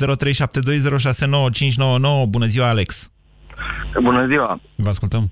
[2.30, 3.12] Bună ziua, Alex.
[4.02, 4.60] Bună ziua!
[4.76, 5.32] Vă ascultăm.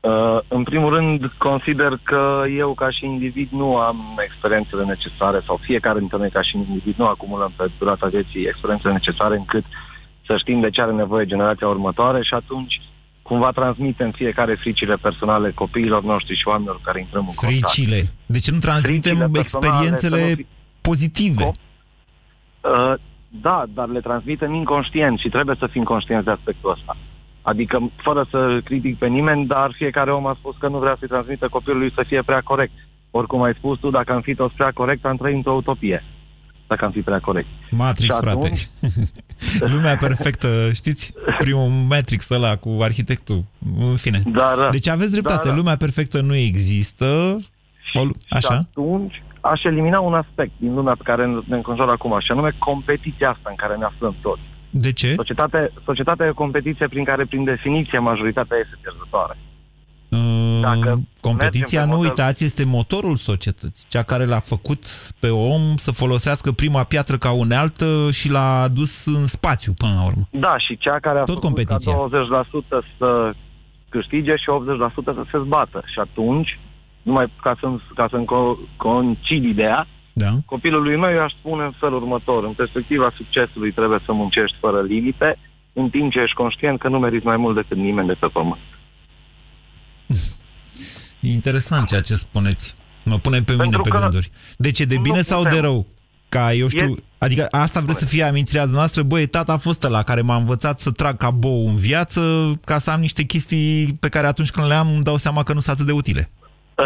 [0.00, 5.60] Uh, în primul rând, consider că eu, ca și individ, nu am experiențele necesare, sau
[5.62, 9.64] fiecare dintre noi, ca și individ, nu acumulăm pe durata vieții experiențele necesare încât
[10.26, 12.80] să știm de ce are nevoie generația următoare și atunci
[13.22, 17.70] cumva transmitem fiecare fricile personale copiilor noștri și oamenilor care intrăm în contact.
[17.70, 18.00] Fricile.
[18.26, 20.57] De ce nu transmitem Fricile personale, experiențele să
[20.88, 21.44] nu fi- pozitive?
[21.44, 22.94] Uh,
[23.28, 26.96] da, dar le transmitem inconștient și trebuie să fim conștienți de aspectul ăsta.
[27.42, 31.08] Adică, fără să critic pe nimeni, dar fiecare om a spus că nu vrea să-i
[31.08, 32.72] transmită copilului să fie prea corect.
[33.10, 36.04] Oricum ai spus tu, dacă am fi toți prea corect, am trăit într-o utopie.
[36.66, 37.46] Dacă am fi prea corect.
[37.70, 38.36] Matrix, Și frate.
[38.46, 38.68] atunci-
[39.74, 41.14] Lumea perfectă, știți?
[41.38, 43.44] Primul Matrix ăla cu arhitectul.
[43.78, 44.22] În fine.
[44.26, 47.04] Dar, deci aveți dreptate, dar- lumea perfectă nu există.
[47.94, 48.54] O, lu- Și așa?
[48.54, 53.28] atunci aș elimina un aspect din lumea pe care ne înconjoară acum, și anume competiția
[53.30, 54.42] asta în care ne aflăm toți.
[54.70, 55.12] De ce?
[55.14, 59.36] Societate, societatea e o competiție prin care, prin definiție, majoritatea este pierzătoare.
[60.08, 63.86] Uh, Dacă competiția, mergem pe nu model- uitați, este motorul societății.
[63.88, 64.82] Cea care l-a făcut
[65.20, 70.04] pe om să folosească prima piatră ca unealtă și l-a dus în spațiu până la
[70.06, 70.28] urmă.
[70.30, 71.92] Da, și cea care a Tot făcut competiția.
[71.92, 73.32] ca 20% să
[73.88, 75.82] câștige și 80% să se zbată.
[75.86, 76.58] Și atunci,
[77.08, 79.80] numai ca să-mi, ca să-mi co- concid ideea,
[80.12, 80.30] da.
[80.44, 82.44] copilului meu eu aș spune în felul următor.
[82.44, 85.38] În perspectiva succesului trebuie să muncești fără limite,
[85.72, 88.66] în timp ce ești conștient că nu meriți mai mult decât nimeni de pe pământ.
[91.20, 92.76] E interesant ceea ce spuneți.
[93.04, 94.30] Mă pune pe mine Pentru pe că gânduri.
[94.56, 95.62] Deci e de nu bine sau de putem.
[95.62, 95.86] rău?
[96.28, 99.84] Ca eu știu, E- adică asta vreți să fie amintirea dumneavoastră, băi, tata a fost
[99.84, 103.96] ăla care m-a învățat să trag ca bou în viață ca să am niște chestii
[104.00, 106.28] pe care atunci când le am îmi dau seama că nu sunt atât de utile.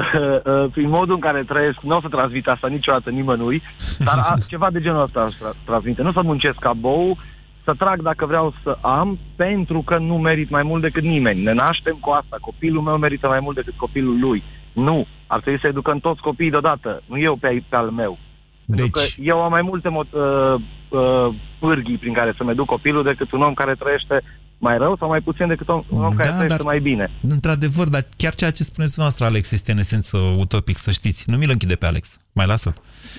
[0.74, 3.62] Prin modul în care trăiesc, nu o să transmit asta niciodată nimănui,
[3.98, 6.02] dar a, ceva de genul ăsta aș tra- transmite.
[6.02, 7.18] Nu să muncesc ca bou,
[7.64, 11.42] să trag dacă vreau să am, pentru că nu merit mai mult decât nimeni.
[11.42, 12.36] Ne naștem cu asta.
[12.40, 14.42] Copilul meu merită mai mult decât copilul lui.
[14.72, 15.06] Nu.
[15.26, 18.18] Ar trebui să educăm toți copiii deodată, nu eu pe, pe al meu.
[18.66, 20.54] Pentru că Deci, eu am mai multe mo- uh,
[20.88, 24.22] uh, pârghii prin care să-mi educ copilul decât un om care trăiește
[24.62, 27.10] mai rău sau mai puțin decât un, un om care Da, trăiește dar- mai bine.
[27.22, 31.30] într-adevăr, dar chiar ceea ce spuneți dumneavoastră, Alex, este în esență utopic, să știți.
[31.30, 32.72] Nu mi-l închide pe Alex, mai lasă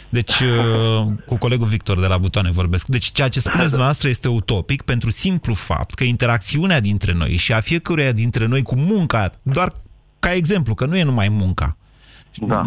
[0.09, 2.87] Deci, uh, cu colegul Victor de la Butoane vorbesc.
[2.87, 7.53] Deci, ceea ce spuneți dumneavoastră este utopic pentru simplu fapt că interacțiunea dintre noi și
[7.53, 9.71] a fiecăruia dintre noi cu munca, doar
[10.19, 11.77] ca exemplu, că nu e numai munca,
[12.47, 12.61] Da.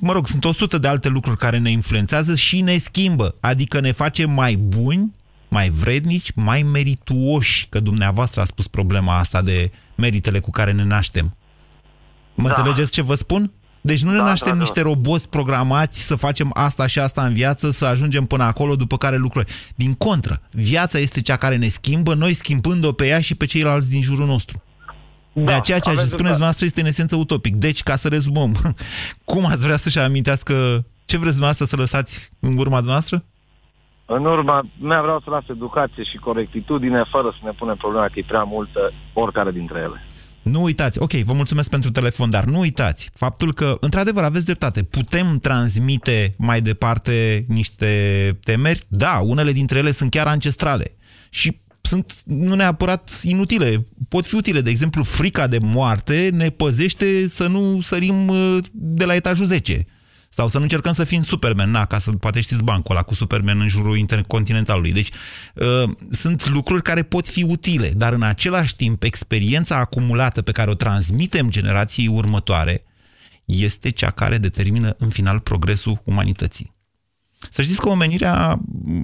[0.00, 3.34] mă rog, sunt o sută de alte lucruri care ne influențează și ne schimbă.
[3.40, 5.12] Adică ne face mai buni,
[5.48, 10.84] mai vrednici, mai merituoși, că dumneavoastră a spus problema asta de meritele cu care ne
[10.84, 11.36] naștem.
[12.34, 12.54] Mă Da.
[12.56, 13.52] înțelegeți ce vă spun?
[13.80, 14.60] Deci nu ne Da, naștem într-adevăr.
[14.76, 18.96] niște roboți programați să facem asta și asta în viață, să ajungem până acolo, după
[18.98, 19.52] care lucruri.
[19.74, 23.90] Din contră, viața este cea care ne schimbă, noi schimbând-o pe ea și pe ceilalți
[23.90, 24.62] din jurul nostru.
[25.32, 26.42] De Da, aceea ceea ce aveți spuneți dreptate.
[26.42, 27.54] noastră este în esență utopic.
[27.54, 28.76] Deci, ca să rezumăm,
[29.24, 30.54] cum ați vrea să-și amintească
[31.04, 33.24] ce vreți dumneavoastră să lăsați în urma noastră?
[34.10, 38.18] În urma mea vreau să las educație și corectitudine fără să ne punem problema că
[38.18, 40.02] e prea multă oricare dintre ele.
[40.42, 44.82] Nu uitați, ok, vă mulțumesc pentru telefon, dar nu uitați faptul că, într-adevăr, aveți dreptate,
[44.82, 47.90] putem transmite mai departe niște
[48.44, 50.96] temeri, da, unele dintre ele sunt chiar ancestrale
[51.30, 54.60] și sunt nu neapărat inutile, pot fi utile.
[54.60, 59.86] De exemplu, frica de moarte ne păzește să nu sărim uh, de la etajul 10
[60.28, 63.14] sau să nu încercăm să fim Superman, na, ca să poate știți bancul ăla cu
[63.14, 64.92] Superman în jurul intercontinentalului.
[64.92, 65.10] Deci
[65.54, 70.70] uh, sunt lucruri care pot fi utile, dar în același timp experiența acumulată pe care
[70.70, 72.84] o transmitem generației următoare
[73.44, 76.74] este cea care determină în final progresul umanității.
[77.50, 78.60] Să știți că omenirea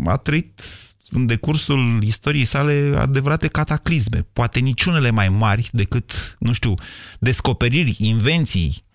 [0.06, 0.62] a trăit
[1.10, 6.74] în decursul istoriei sale adevărate cataclisme, poate niciunele mai mari decât, nu știu,
[7.18, 8.93] descoperiri, invenții, uh,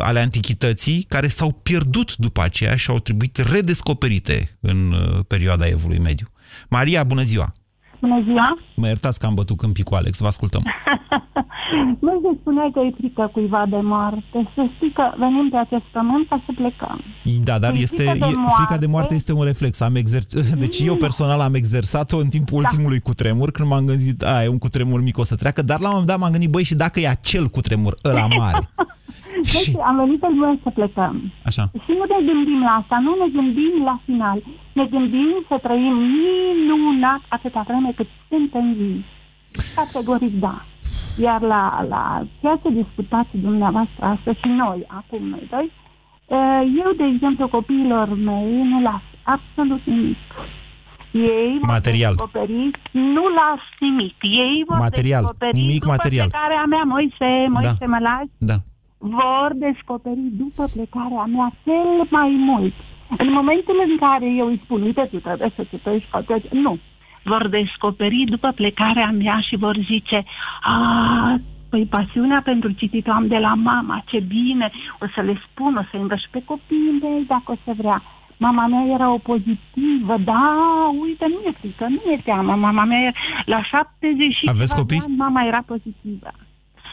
[0.00, 5.98] ale antichității care s-au pierdut după aceea și au trebuit redescoperite în uh, perioada evului
[5.98, 6.26] mediu.
[6.70, 7.52] Maria, bună ziua!
[8.00, 8.58] Bună ziua!
[8.76, 10.62] Mă iertați că am bătut câmpii cu Alex, vă ascultăm.
[12.00, 14.50] nu se spunea că e frică cuiva de moarte.
[14.54, 17.00] Să știi că venim pe acest pământ ca să plecăm.
[17.44, 18.54] Da, dar E este, frică de e, moarte.
[18.56, 19.80] frica de moarte este un reflex.
[19.80, 22.68] Am exer- deci eu personal am exersat-o în timpul Da.
[22.68, 25.84] ultimului cutremur, când m-am gândit, a, e un cutremur mic, o să treacă, dar la
[25.86, 28.68] un moment dat m-am gândit, băi, și dacă e acel cutremur, ăla mare?
[29.52, 31.32] Deci am venit pe lume să plecăm.
[31.44, 31.62] Așa.
[31.84, 34.38] Și nu ne gândim la asta, nu ne gândim la final.
[34.72, 39.04] Ne gândim să trăim minunat atâta vreme cât suntem vii.
[39.76, 40.64] Categoric da.
[41.18, 45.70] Iar la, la ceea ce discutați dumneavoastră astăzi și noi, acum noi doi,
[46.26, 50.16] eh, eu, de exemplu, copiilor mei nu las absolut nimic.
[51.12, 52.14] Ei vor Material.
[52.14, 54.14] descoperi, nu las nimic.
[54.20, 55.20] Ei vor Material.
[55.20, 56.28] descoperi Nimic după material.
[56.28, 57.86] plecarea mea, Moise, Moise, Da.
[57.86, 58.30] mă lași?
[58.38, 58.54] Da.
[59.10, 62.74] Vor descoperi după plecarea mea cel mai mult.
[63.18, 66.46] În momentul în care eu îi spun, uite, tu trebuie să citești, faceți...
[66.52, 66.78] nu.
[67.24, 70.24] Vor descoperi după plecarea mea și vor zice,
[70.62, 71.40] a,
[71.70, 75.76] păi pasiunea pentru citit o am de la mama, ce bine, o să le spun,
[75.76, 78.02] o să învăț pe copiii mei dacă o să vrea.
[78.36, 80.56] Mama mea era o pozitivă, da,
[81.02, 82.54] uite, nu e frică, nu e teamă.
[82.54, 85.02] Mama mea, era- la 70 și Aveți ceva de copii?
[85.06, 86.30] ani, mama era pozitivă.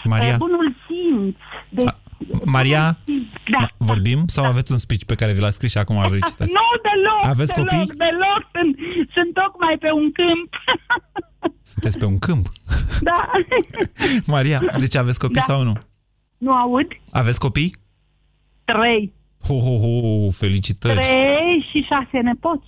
[0.03, 1.35] Maria, Eh, Bunul simț.
[1.69, 1.83] De,
[2.45, 2.97] Maria,
[3.51, 3.65] da.
[3.67, 6.51] ma- vorbim sau aveți un speech pe care vi l-ați scris și acum îl recitați?
[6.59, 7.25] Nu, deloc.
[7.33, 7.85] Aveți deloc, copii?
[7.97, 8.75] Deloc, sunt,
[9.13, 10.53] sunt tocmai pe un câmp.
[11.71, 12.45] Sunteți pe un câmp.
[13.01, 13.25] da.
[14.35, 15.41] Maria, deci aveți copii Da.
[15.53, 15.73] sau nu?
[16.37, 16.87] Nu aud?
[17.11, 17.75] Aveți copii?
[18.63, 19.13] Trei.
[19.47, 20.99] Ho, ho, ho, felicitări.
[20.99, 22.67] Trei și șase nepoți.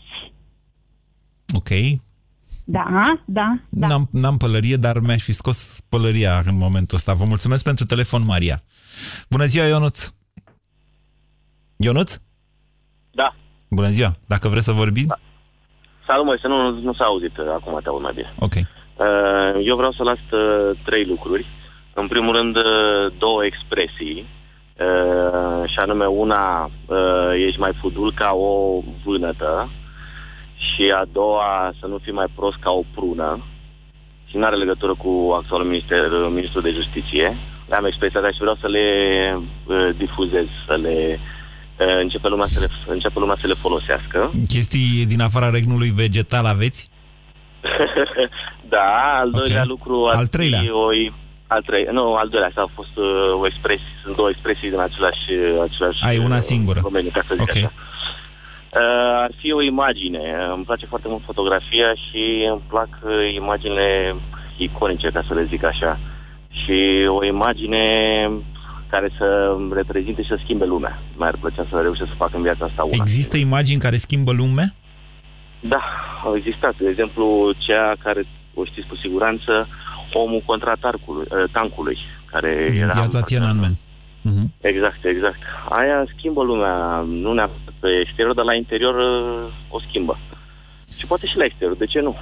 [1.55, 1.69] Ok.
[2.65, 2.85] Da,
[3.25, 3.87] da, da.
[3.87, 7.13] N-am, n-am pălărie, dar mi-aș fi scos pălăria în momentul ăsta.
[7.13, 8.57] Vă mulțumesc pentru telefon, Maria.
[9.29, 10.13] Bună ziua, Ionuț.
[11.77, 12.17] Ionuț?
[13.11, 13.35] Da.
[13.69, 14.15] Bună ziua.
[14.27, 15.05] Dacă vreți să vorbim?
[15.07, 15.15] Da.
[16.07, 18.33] Salut, mă, să nu, nu s-a auzit, uh, acum te aud mai bine.
[18.39, 18.53] Ok.
[18.53, 21.45] Uh, Eu vreau să las uh, trei lucruri.
[21.93, 22.63] În primul rând, uh,
[23.17, 24.25] două expresii.
[24.85, 29.69] Uh, și anume, una, uh, ești mai fudul ca o vânătă
[30.69, 33.43] și a doua, să nu fii mai prost ca o prună.
[34.29, 35.99] Și nu are legătură cu actualul minister,
[36.29, 37.37] ministru de justiție.
[37.69, 38.85] Le-am expresia și vreau să le
[39.65, 41.19] uh, difuzez, să le
[41.79, 44.31] uh, începe lumea să le, începe lumea să le folosească.
[44.47, 46.89] Chestii din afara regnului vegetal aveți?
[48.75, 50.59] da, al doilea lucru ar Al treilea.
[50.59, 50.85] fi o,
[51.47, 54.79] al trei, nu, al doilea, asta a fost uh, o expresie, sunt două expresii din
[54.79, 55.23] același,
[55.67, 56.79] același Ai una uh, singură.
[56.83, 57.49] domeniu, ca să zic Ok.
[57.57, 57.71] așa.
[58.73, 58.79] Uh,
[59.25, 60.23] ar fi o imagine.
[60.55, 64.15] Îmi place foarte mult fotografia și îmi plac uh, imaginile
[64.57, 65.99] iconice, ca să le zic așa.
[66.49, 67.83] Și o imagine
[68.89, 70.99] care să reprezinte și să schimbe lumea.
[71.17, 72.95] Mi-ar plăcea să reușesc să fac în viața asta una.
[72.95, 74.73] Există imagini care schimbă lumea?
[75.59, 75.81] Da,
[76.23, 76.73] au existat.
[76.77, 79.67] De exemplu, cea care o știți cu siguranță,
[80.13, 82.93] omul contra tancului, uh, tancului care Din era...
[82.93, 83.73] piața Tiananmen.
[84.23, 84.53] Mhm.
[84.61, 85.41] Exact, exact.
[85.69, 90.19] Aia schimbă lumea, nu neapărat pe exterior, dar la interior uh, o schimbă.
[90.97, 92.15] Și poate și la exterior, de ce nu?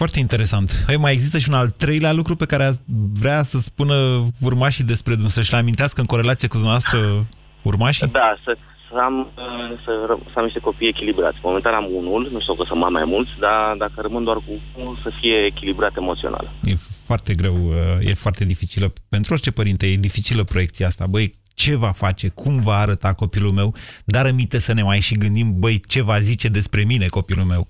[0.00, 0.84] Foarte interesant.
[0.88, 2.82] Ei, mai există și un al treilea lucru pe care ați
[3.20, 3.94] vrea să spună
[4.40, 7.26] urmașii despre dumneavoastră, să-și le amintească în corelație cu dumneavoastră
[7.62, 8.06] urmașii?
[8.06, 8.56] Da, să,
[8.92, 11.38] să, am, uh, să, ră- să am niște copii echilibrați.
[11.42, 14.52] Momentan am unul, nu știu că să am mai mulți, dar dacă rămân doar cu
[14.80, 16.50] unul, să fie echilibrat emoțional.
[16.62, 16.74] E
[17.08, 18.86] foarte greu, uh, e foarte dificilă.
[19.08, 21.04] Pentru orice părinte e dificilă proiecția asta.
[21.10, 23.74] Băi, ce va face, cum va arăta copilul meu,
[24.04, 27.66] dar aminte să ne mai și gândim, băi, ce va zice despre mine copilul meu.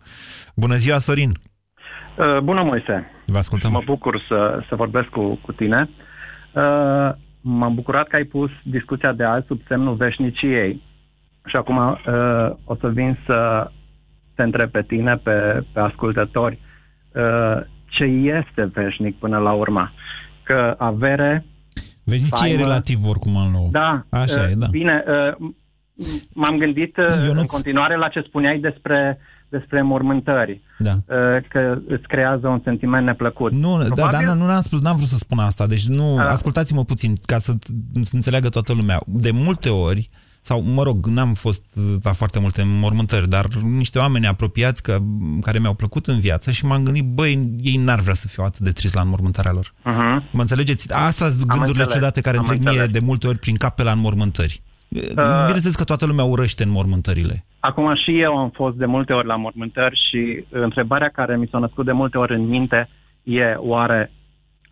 [0.57, 1.31] Bună ziua, Sorin!
[2.19, 3.11] Uh, Bună, Moise!
[3.27, 3.71] Vă ascultăm.
[3.71, 5.91] Mă bucur să, să vorbesc cu, cu tine.
[6.53, 7.11] Uh,
[7.41, 10.83] m-am bucurat că ai pus discuția de azi sub semnul veșniciei.
[11.47, 11.97] Și acum uh,
[12.65, 13.71] o să vin să
[14.35, 16.59] te întreb pe tine, pe, pe ascultători,
[17.15, 19.93] uh, ce este veșnic până la urmă.
[20.45, 21.45] că avere...
[22.05, 23.69] Veșnicie e faimă- relativ oricum al nou.
[23.71, 24.67] Da, Așa uh, e, da.
[24.71, 25.57] Bine, uh, m-
[26.35, 27.41] m-am gândit uh, Ionuț.
[27.41, 29.19] în continuare la ce spuneai despre,
[29.49, 30.61] despre mormântări.
[30.79, 30.91] Da.
[30.93, 33.53] Uh, că îți creează un sentiment neplăcut.
[33.53, 35.67] Nu, da, Probabil- dar nu, nu am spus, n-am vrut să spun asta.
[35.67, 36.27] Deci nu, Ah.
[36.27, 37.53] ascultați-mă puțin ca să,
[38.03, 38.99] să înțeleagă toată lumea.
[39.07, 40.09] De multe ori,
[40.45, 44.99] sau mă rog, n-am fost uh, la foarte multe mormântări, dar niște oameni apropiați că,
[45.41, 48.61] care mi-au plăcut în viață și m-am gândit, băi, ei n-ar vrea să fiu atât
[48.61, 49.67] de trist la înmormântarea lor.
[49.67, 50.31] Uh-huh.
[50.33, 50.95] Mă înțelegeți?
[50.95, 53.01] Asta sunt gândurile înțeles, ciudate care am îmi trec mie înțeles.
[53.01, 54.63] de multe ori prin cap pe la înmormântări.
[54.89, 55.45] Uh.
[55.47, 57.45] Bineînțeles că toată lumea urăște înmormântările.
[57.61, 61.59] Acum și eu am fost de multe ori la mormântări și întrebarea care mi s-a
[61.59, 62.89] născut de multe ori în minte
[63.23, 64.13] e oare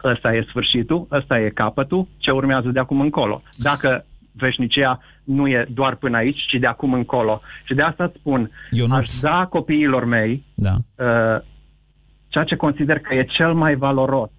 [0.04, 3.42] ăsta e sfârșitul, ăsta e capătul, ce urmează de acum încolo?
[3.56, 7.40] Dacă veșnicia nu e doar până aici, ci de acum încolo.
[7.64, 9.00] Și de asta îți spun, Ionuț.
[9.00, 10.72] aș da copiilor mei Da.
[10.94, 11.40] uh,
[12.28, 14.30] ceea ce consider că e cel mai valoros.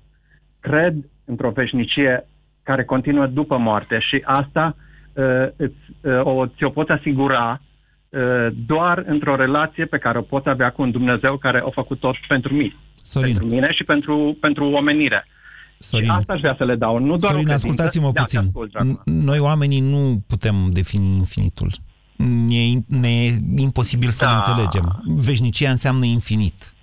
[0.59, 2.25] Cred într-o veșnicie
[2.63, 4.75] care continuă după moarte și asta
[5.13, 7.61] uh, îți, uh, o, ți-o poți asigura
[8.09, 11.99] uh, doar într-o relație pe care o poți avea cu un Dumnezeu care a făcut
[11.99, 12.75] tot pentru mine.
[12.95, 13.31] Sorin.
[13.31, 15.25] Pentru mine și pentru, pentru omenire.
[15.81, 16.05] Sorin.
[16.05, 16.97] Și asta aș vrea să le dau.
[16.97, 17.53] Nu doar Sorin, o credință.
[17.53, 18.39] ascultați-mă Da, te puțin.
[18.39, 19.19] ascult, dragul meu.
[19.21, 21.71] N- Noi oamenii nu putem defini infinitul.
[22.47, 24.35] Ne, ne e imposibil să-l Da.
[24.35, 25.03] înțelegem.
[25.05, 26.73] Veșnicia înseamnă infinit.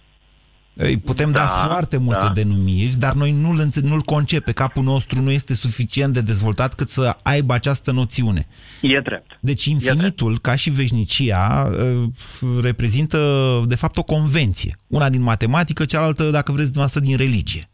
[0.81, 2.33] Îi Putem da, Da, foarte multe da.
[2.33, 4.53] denumiri, dar noi nu-l, înțe- nu-l concepe.
[4.53, 8.47] Capul nostru nu este suficient de dezvoltat cât să aibă această noțiune.
[8.83, 9.39] E drept.
[9.41, 12.09] Deci infinitul, ca și veșnicia, uh,
[12.63, 13.19] reprezintă,
[13.67, 14.79] de fapt, o convenție.
[14.87, 17.69] Una din matematică, cealaltă, dacă vreți, dumneavoastră, din religie.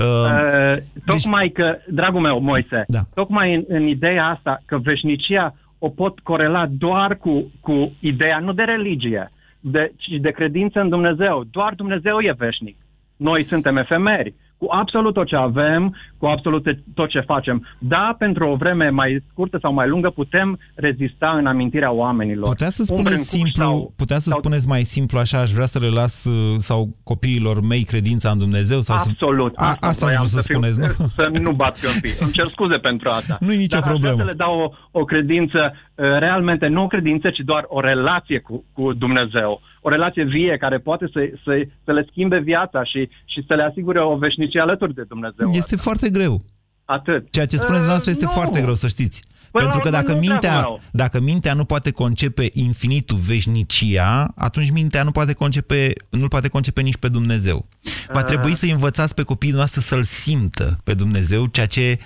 [0.00, 3.00] Uh, Uh, tocmai că, dragul meu, Moise, Da.
[3.14, 8.52] tocmai în, în ideea asta că veșnicia o pot corela doar cu, cu ideea, nu
[8.52, 11.44] de religie, de, ci de credință în Dumnezeu.
[11.50, 12.76] Doar Dumnezeu e veșnic.
[13.16, 17.66] Noi suntem efemeri, cu absolut tot ce avem, cu absolut tot ce facem.
[17.78, 22.48] Da, pentru o vreme mai scurtă sau mai lungă putem rezista în amintirea oamenilor.
[22.48, 25.50] Putea să Un spuneți brâncuș simplu, sau- putea să sau- spuneți mai simplu așa, aș
[25.50, 28.80] vrea să le las uh, sau copiilor mei credința în Dumnezeu?
[28.80, 29.52] Sau Absolut.
[29.56, 29.64] Să...
[29.64, 31.06] A, asta voiam vreau să, fiu- spuneți, nu?
[31.16, 32.20] Să nu bat pe un pic.
[32.20, 33.36] Îmi cer scuze pentru asta.
[33.40, 34.14] Nu-i nicio Dar aș problemă.
[34.14, 34.58] vrea să le dau
[34.90, 39.60] o, o credință, uh, realmente nu o credință, ci doar o relație cu, cu Dumnezeu.
[39.80, 43.62] O relație vie care poate să, să, să le schimbe viața și, și să le
[43.62, 45.50] asigure o veșnicie alături de Dumnezeu.
[45.52, 46.40] Este foarte greu.
[46.84, 47.30] Atât.
[47.30, 48.30] Ceea ce spuneți Uh, noastră este nu.
[48.30, 49.24] foarte greu, să știți.
[49.50, 50.80] Păi, Pentru că la urmă, dacă nu, dragul mintea, meu.
[50.92, 56.80] dacă mintea nu poate concepe infinitul, veșnicia, atunci mintea nu poate concepe, nu poate concepe
[56.82, 57.66] nici pe Dumnezeu.
[58.12, 58.24] Va Uh.
[58.24, 61.98] trebui să învățați pe copiii noastre să-L simtă pe Dumnezeu, ceea ce,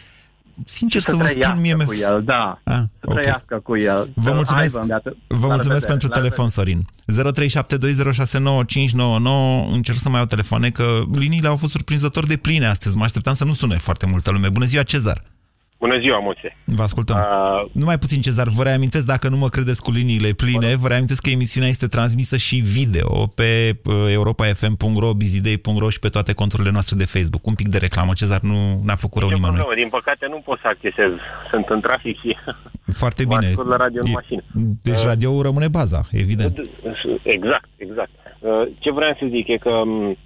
[0.65, 2.61] sincer Și să vă spun, trăiască mie mi-e cu el, da.
[2.65, 3.21] Ah, să ok.
[3.21, 4.11] trăiască cu el.
[4.15, 6.85] Vă Să mulțumesc, aibă îndată- vă la mulțumesc revedere, pentru la telefon, Sorin.
[7.13, 9.67] 0372069599.
[9.73, 12.97] Încerc să mai iau telefoane, că liniile au fost surprinzător de pline astăzi.
[12.97, 14.49] Mă așteptam să nu sune foarte multă lume.
[14.49, 15.23] Bună ziua, Cezar!
[15.85, 16.57] Bună ziua, Moțe.
[16.65, 17.17] Vă ascultăm.
[17.17, 21.23] Uh, Numai puțin, Cezar, vă reamintesc, dacă nu mă credeți cu liniile pline, vă reamintesc
[21.23, 23.49] că emisiunea este transmisă și video pe
[23.85, 27.47] uh, europa.fm.ro, bizidei.ro și pe toate conturile noastre de Facebook.
[27.47, 29.59] Un pic de reclamă, Cezar, nu n-a făcut rău nicio nimănui.
[29.59, 29.81] problemă.
[29.83, 31.11] Din păcate nu pot să accesez.
[31.51, 32.37] Sunt în trafic și
[33.01, 33.47] Foarte vă bine.
[33.51, 34.43] ascult la radio în E- mașină.
[34.83, 36.55] Deci Uh, radio rămâne baza, evident.
[37.23, 38.11] Exact, exact.
[38.39, 40.17] Uh, Ce vreau să zic e că m,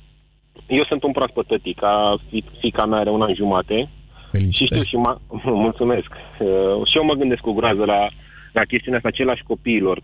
[0.78, 3.78] eu sunt un proaspăt tătic, ca fi- fica mea are un an jumate
[4.51, 5.20] și știu și ma-
[5.66, 6.11] mulțumesc.
[6.39, 8.09] Uh, Și eu mă gândesc cu groază la,
[8.53, 10.01] la chestiunea asta, același copiilor.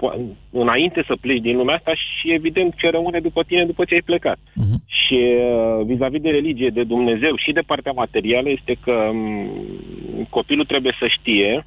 [0.00, 0.16] Po-
[0.50, 4.00] Înainte să pleci din lumea asta și evident ce rămâne după tine după ce ai
[4.10, 4.38] plecat.
[4.86, 10.64] Și uh, vis-a-vis de religie, de Dumnezeu și de partea materială este că m, copilul
[10.64, 11.66] trebuie să știe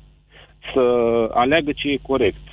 [0.73, 0.79] să
[1.33, 2.47] aleagă ce e corect.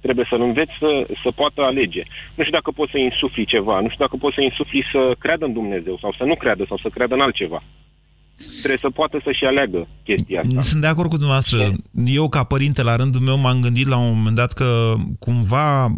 [0.00, 2.02] Trebuie să-l înveți să, să poată alege.
[2.34, 5.44] Nu știu dacă poți să insufli ceva, nu știu dacă poți să insufli să creadă
[5.44, 7.62] în Dumnezeu sau să nu creadă sau să creadă în altceva.
[8.58, 10.60] Trebuie să poată să-și aleagă chestia asta.
[10.60, 11.72] Sunt de acord cu dumneavoastră.
[12.06, 15.88] Eu, ca părinte, la rândul meu, m-am gândit la un moment dat că cumva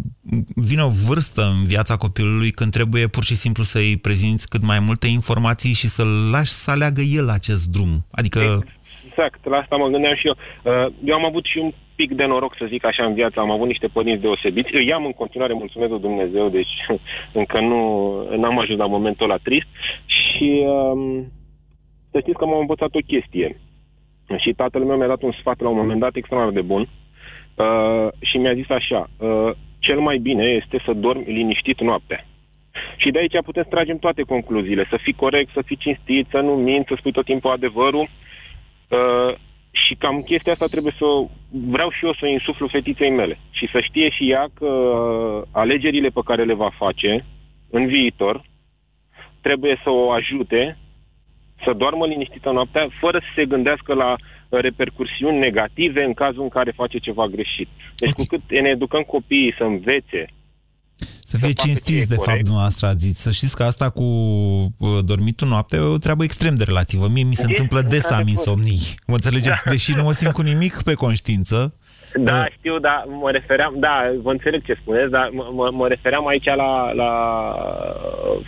[0.55, 4.79] vine o vârstă în viața copilului când trebuie pur și simplu să-i prezinți cât mai
[4.79, 8.05] multe informații și să-l lași să aleagă el acest drum.
[8.11, 8.39] Adică...
[9.07, 10.35] Exact, la asta mă gândeam și eu.
[10.63, 13.39] Uh, Eu am avut și un pic de noroc, să zic așa, în viață.
[13.39, 14.69] Am avut niște părinți deosebiți.
[14.73, 16.73] Îi am în continuare, mulțumesc lui Dumnezeu, deci
[17.41, 17.79] încă nu
[18.37, 19.67] n-am ajuns la momentul ăla trist.
[20.05, 21.31] Și um,
[22.15, 23.57] să știți că m-am învățat o chestie.
[24.37, 28.07] Și tatăl meu mi-a dat un sfat la un moment dat extraordinar de bun uh,
[28.19, 32.25] și mi-a zis așa, uh, cel mai bine este să dormi liniștit noaptea.
[32.97, 36.39] Și de aici putem să tragem toate concluziile, să fii corect, să fii cinstit, să
[36.39, 38.07] nu minți, să spui tot timpul adevărul.
[38.89, 39.33] Uh,
[39.71, 43.39] și cam chestia asta trebuie să o- vreau și eu să o insuflu fetiței mele.
[43.51, 47.25] Și să știe și ea că uh, alegerile pe care le va face
[47.69, 48.41] în viitor
[49.41, 50.77] trebuie să o ajute
[51.63, 56.49] să doarmă liniștită noaptea, fără să se gândească la uh, repercursiuni negative în cazul în
[56.49, 57.67] care face ceva greșit.
[57.95, 58.25] Deci okay.
[58.25, 60.25] cu cât ne educăm copiii să învețe
[61.27, 62.31] să fie cinstiți, de corect.
[62.31, 63.17] fapt, dumneavoastră ați zis.
[63.17, 67.07] Să știți că asta cu uh, dormitul noapte e o treabă extrem de relativă.
[67.07, 68.81] Mie mi se este întâmplă des să am insomnii.
[69.07, 69.63] Mă înțelegeți?
[69.73, 71.73] Deși nu mă simt cu nimic pe conștiință.
[72.13, 76.27] Da, uh, știu, da, mă refeream, da, vă înțeleg ce spuneți, dar mă, mă refeream
[76.27, 77.11] aici la, la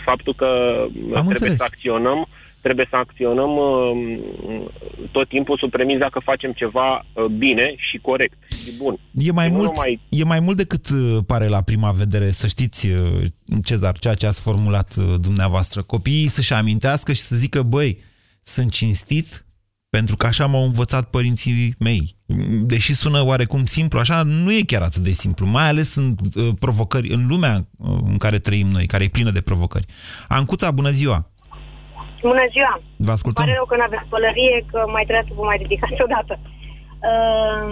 [0.05, 0.45] faptul că
[0.91, 1.57] am trebuie înțeles.
[1.57, 2.27] să acționăm
[2.61, 4.65] trebuie să acționăm uh,
[5.11, 8.99] tot timpul sub premiza că facem ceva uh, bine și corect și bun.
[9.13, 9.99] E mai, mult, numai...
[10.09, 12.87] e mai mult decât uh, pare la prima vedere, să știți,
[13.63, 15.81] Cezar, ceea ce ați formulat dumneavoastră.
[15.81, 17.99] Copiii să-și amintească și să zică, băi,
[18.41, 19.47] sunt cinstit
[19.89, 22.15] pentru că așa m-au învățat părinții mei.
[22.61, 26.49] Deși sună oarecum simplu, așa nu e chiar atât de simplu, mai ales în uh,
[26.59, 29.85] provocări, în lumea uh, în care trăim noi, care e plină de provocări.
[30.27, 31.31] Ancuța, bună ziua!
[32.21, 32.73] Bună ziua!
[33.07, 33.43] Vă ascultăm.
[33.43, 36.35] Pare rău că nu aveți pălărie, că mai trebuie să vă mai ridicați odată.
[37.11, 37.65] Uh,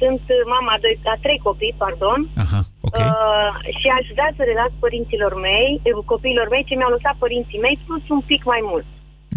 [0.00, 0.22] sunt
[0.54, 2.20] mama doi, a trei copii, pardon.
[2.44, 3.06] Aha, okay.
[3.06, 7.16] uh, și aș vrea să le las părinților mei, eh, copiilor mei, ce mi-au lăsat
[7.24, 8.86] părinții mei, plus un pic mai mult.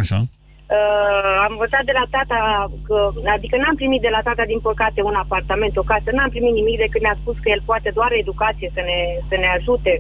[0.04, 0.20] Așa.
[0.76, 2.40] Uh, am învățat de la tata,
[2.88, 2.98] că,
[3.36, 6.78] adică n-am primit de la tata, din păcate, un apartament, o casă, n-am primit nimic
[6.84, 9.94] decât ne-a spus că el poate doar educație să ne, să ne ajute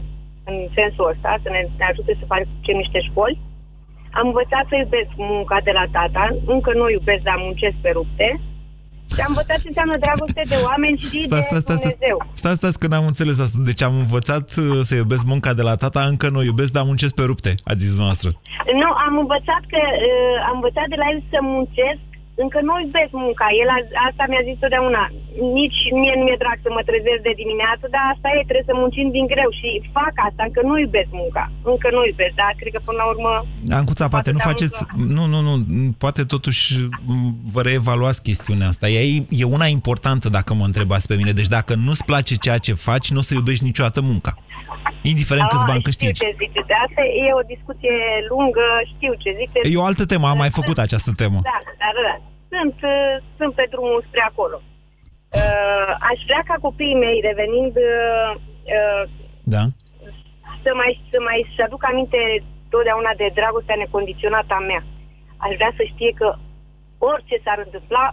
[0.49, 3.37] în sensul ăsta, să ne, ne ajute să facem niște școli.
[3.41, 3.54] Uh,
[4.19, 8.29] am învățat să iubesc munca de la tata, încă nu iubesc, dar muncesc pe rupte.
[9.13, 12.17] Și am învățat ce înseamnă dragoste de oameni și stai, de stai, stai, Dumnezeu.
[12.41, 13.57] Stai, stai, că n-am înțeles asta.
[13.69, 17.13] Deci am învățat uh, să iubesc munca de la tata, încă nu iubesc, dar muncesc
[17.19, 18.29] pe rupte, a zis noastră.
[18.81, 22.05] Nu, am învățat că uh, am învățat de la el să muncesc
[22.43, 23.47] încă nu iubesc munca.
[23.61, 23.77] El a,
[24.09, 25.03] asta mi-a zis totdeauna.
[25.59, 28.75] Nici mie nu mi-e drag să mă trezesc de dimineață, dar asta e, trebuie să
[28.83, 31.43] muncim din greu și fac asta, încă nu iubesc munca.
[31.73, 33.31] Încă nu iubesc, dar cred că până la urmă...
[33.79, 34.77] Ancuța, poate nu faceți...
[34.81, 35.13] Muncă...
[35.15, 35.53] Nu, nu, nu,
[36.03, 36.63] poate totuși
[37.53, 38.85] vă reevaluați chestiunea asta.
[38.97, 39.01] E,
[39.41, 41.31] e una importantă dacă mă întrebați pe mine.
[41.39, 44.31] Deci dacă nu-ți place ceea ce faci, nu o să iubești niciodată munca.
[45.11, 46.19] Indiferent câți bani câștigi.
[46.19, 46.71] Știu ce ziceți.
[46.85, 47.95] Asta e o discuție
[48.31, 49.65] lungă, știu ce ziceți.
[49.71, 51.39] E o altă temă, am mai făcut această temă.
[51.51, 52.01] Da, da, da.
[52.09, 52.15] da.
[52.53, 54.57] Sunt, uh, sunt pe drumul spre acolo.
[55.39, 58.31] Uh, aș vrea ca copiii mei, revenind, uh,
[58.77, 59.03] uh,
[59.55, 59.63] da.
[60.63, 62.19] să mai, să mai să aduc aminte
[62.73, 64.83] totdeauna de dragostea necondiționată a mea.
[65.45, 66.27] Aș vrea să știe că
[67.11, 68.05] orice s-ar întâmpla,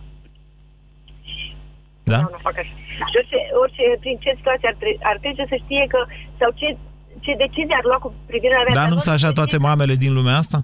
[2.10, 2.18] da?
[2.22, 2.74] Nu, nu fac așa.
[3.10, 6.00] Și orice, orice, prin ce situație ar, tre- ar trece să știe că,
[6.40, 6.68] sau ce,
[7.24, 10.36] ce decizie ar lua cu privire la Dar nu sunt așa toate mamele din lumea
[10.42, 10.58] asta?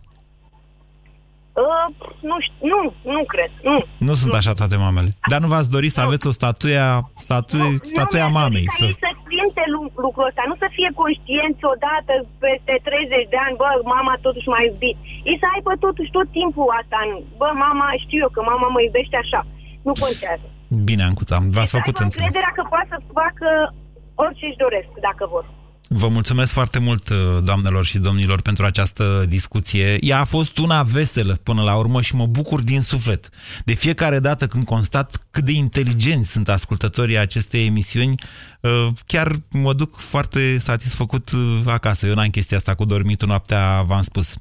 [1.65, 1.87] Uh,
[2.31, 2.37] nu,
[2.73, 2.81] nu,
[3.15, 3.51] nu cred.
[3.71, 3.79] Nu,
[4.09, 5.11] nu sunt așa toate mamele.
[5.33, 6.85] Dar nu v-ați dori să aveți o statuie,
[7.27, 8.67] statue, nu, statuia nu mamei?
[8.79, 8.85] Să...
[9.05, 9.65] să simte
[10.05, 12.13] lucrul ăsta, nu să fie conștienți odată
[12.45, 14.97] peste 30 de ani, bă, mama totuși m-a iubit.
[15.31, 17.11] Ei să aibă totuși tot timpul asta în,
[17.41, 19.41] bă, mama, știu eu că mama mă iubește așa.
[19.87, 20.47] Nu contează.
[20.69, 22.27] Bine, Ancuța, v-ați făcut înțeles.
[22.27, 23.75] încrederea că poate să facă
[24.15, 25.57] orice își doresc, dacă vor.
[25.91, 29.97] Vă mulțumesc foarte mult, uh, doamnelor și domnilor, pentru această discuție.
[30.01, 33.29] Ea a fost una veselă până la urmă și mă bucur din suflet.
[33.65, 38.15] De fiecare dată când constat cât de inteligenți sunt ascultătorii acestei emisiuni,
[38.61, 42.07] uh, chiar mă duc foarte satisfăcut uh, acasă.
[42.07, 44.37] Eu n-am chestia asta cu dormitul noaptea, v-am spus.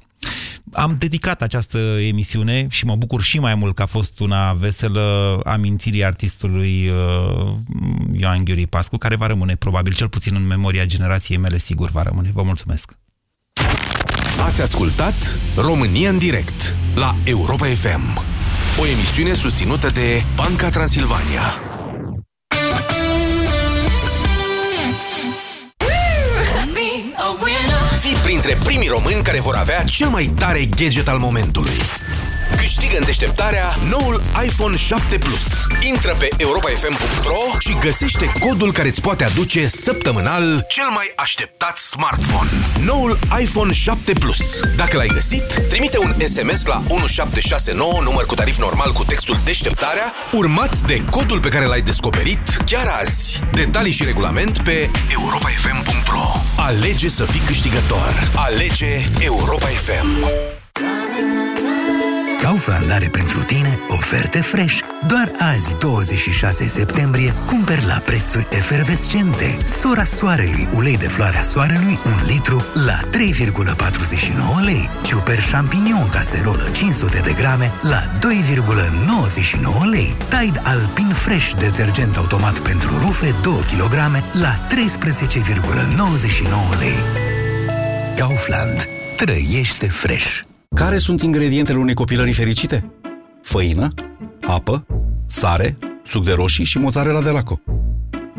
[0.72, 5.40] Am dedicat această emisiune și mă bucur și mai mult că a fost una veselă
[5.44, 7.52] amintirii artistului uh,
[8.12, 12.02] Ioan Ghiuri Pascu, care va rămâne probabil cel puțin în memoria generației mele, sigur va
[12.02, 12.30] rămâne.
[12.32, 12.96] Vă mulțumesc!
[14.46, 18.18] Ați ascultat România în direct la Europa FM,
[18.80, 21.67] o emisiune susținută de Banca Transilvania.
[27.98, 31.76] Fii printre primii români care vor avea cel mai tare gadget al momentului.
[32.68, 35.66] Câștigă în deșteptarea noul iPhone 7 Plus.
[35.80, 42.50] Intră pe europafm.ro și găsește codul care îți poate aduce săptămânal cel mai așteptat smartphone.
[42.84, 44.60] Noul iPhone 7 Plus.
[44.76, 50.12] Dacă l-ai găsit, trimite un SMS la 1769, număr cu tarif normal cu textul deșteptarea,
[50.32, 53.40] urmat de codul pe care l-ai descoperit chiar azi.
[53.52, 58.30] Detalii și regulament pe europafm.ro Alege să fii câștigător.
[58.34, 60.26] Alege Europa FM.
[62.48, 64.78] Kaufland are pentru tine oferte fresh.
[65.06, 69.58] Doar azi, 26 septembrie, cumperi la prețuri efervescente.
[69.64, 74.90] Sora soarelui, ulei de floarea soarelui, 1 litru, la 3,49 lei.
[75.02, 80.16] Ciuper champignon caserolă 500 de grame, la 2,99 lei.
[80.28, 83.94] Tide Alpin Fresh, detergent automat pentru rufe, 2 kg,
[84.32, 86.98] la 13,99 lei.
[88.16, 88.88] Kaufland.
[89.16, 90.47] Trăiește fresh!
[90.78, 92.90] Care sunt ingredientele unei copilării fericite?
[93.42, 93.88] Făină,
[94.46, 94.86] apă,
[95.26, 97.60] sare, suc de roșii și mozzarella de laco.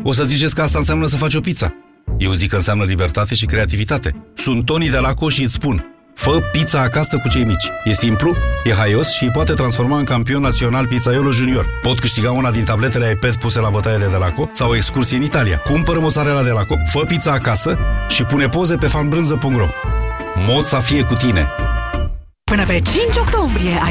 [0.02, 1.74] O să ziceți că asta înseamnă să faci o pizza.
[2.18, 4.14] Eu zic că înseamnă libertate și creativitate.
[4.34, 5.84] Sunt Tony de Laco și îți spun
[6.14, 7.70] Fă pizza acasă cu cei mici.
[7.84, 8.34] E simplu,
[8.64, 11.66] e haios și îi poate transforma în campion național pizzaiolo junior.
[11.82, 15.22] Pot câștiga una din tabletele iPad puse la bătaie de Delaco sau o excursie în
[15.22, 15.58] Italia.
[15.58, 17.78] Cumpără mozzarella de Delaco, fă pizza acasă
[18.08, 19.66] și pune poze pe fanbrânză.ro.
[20.46, 21.46] Mod să fie cu tine!
[22.50, 23.88] Până pe 5 octombrie ai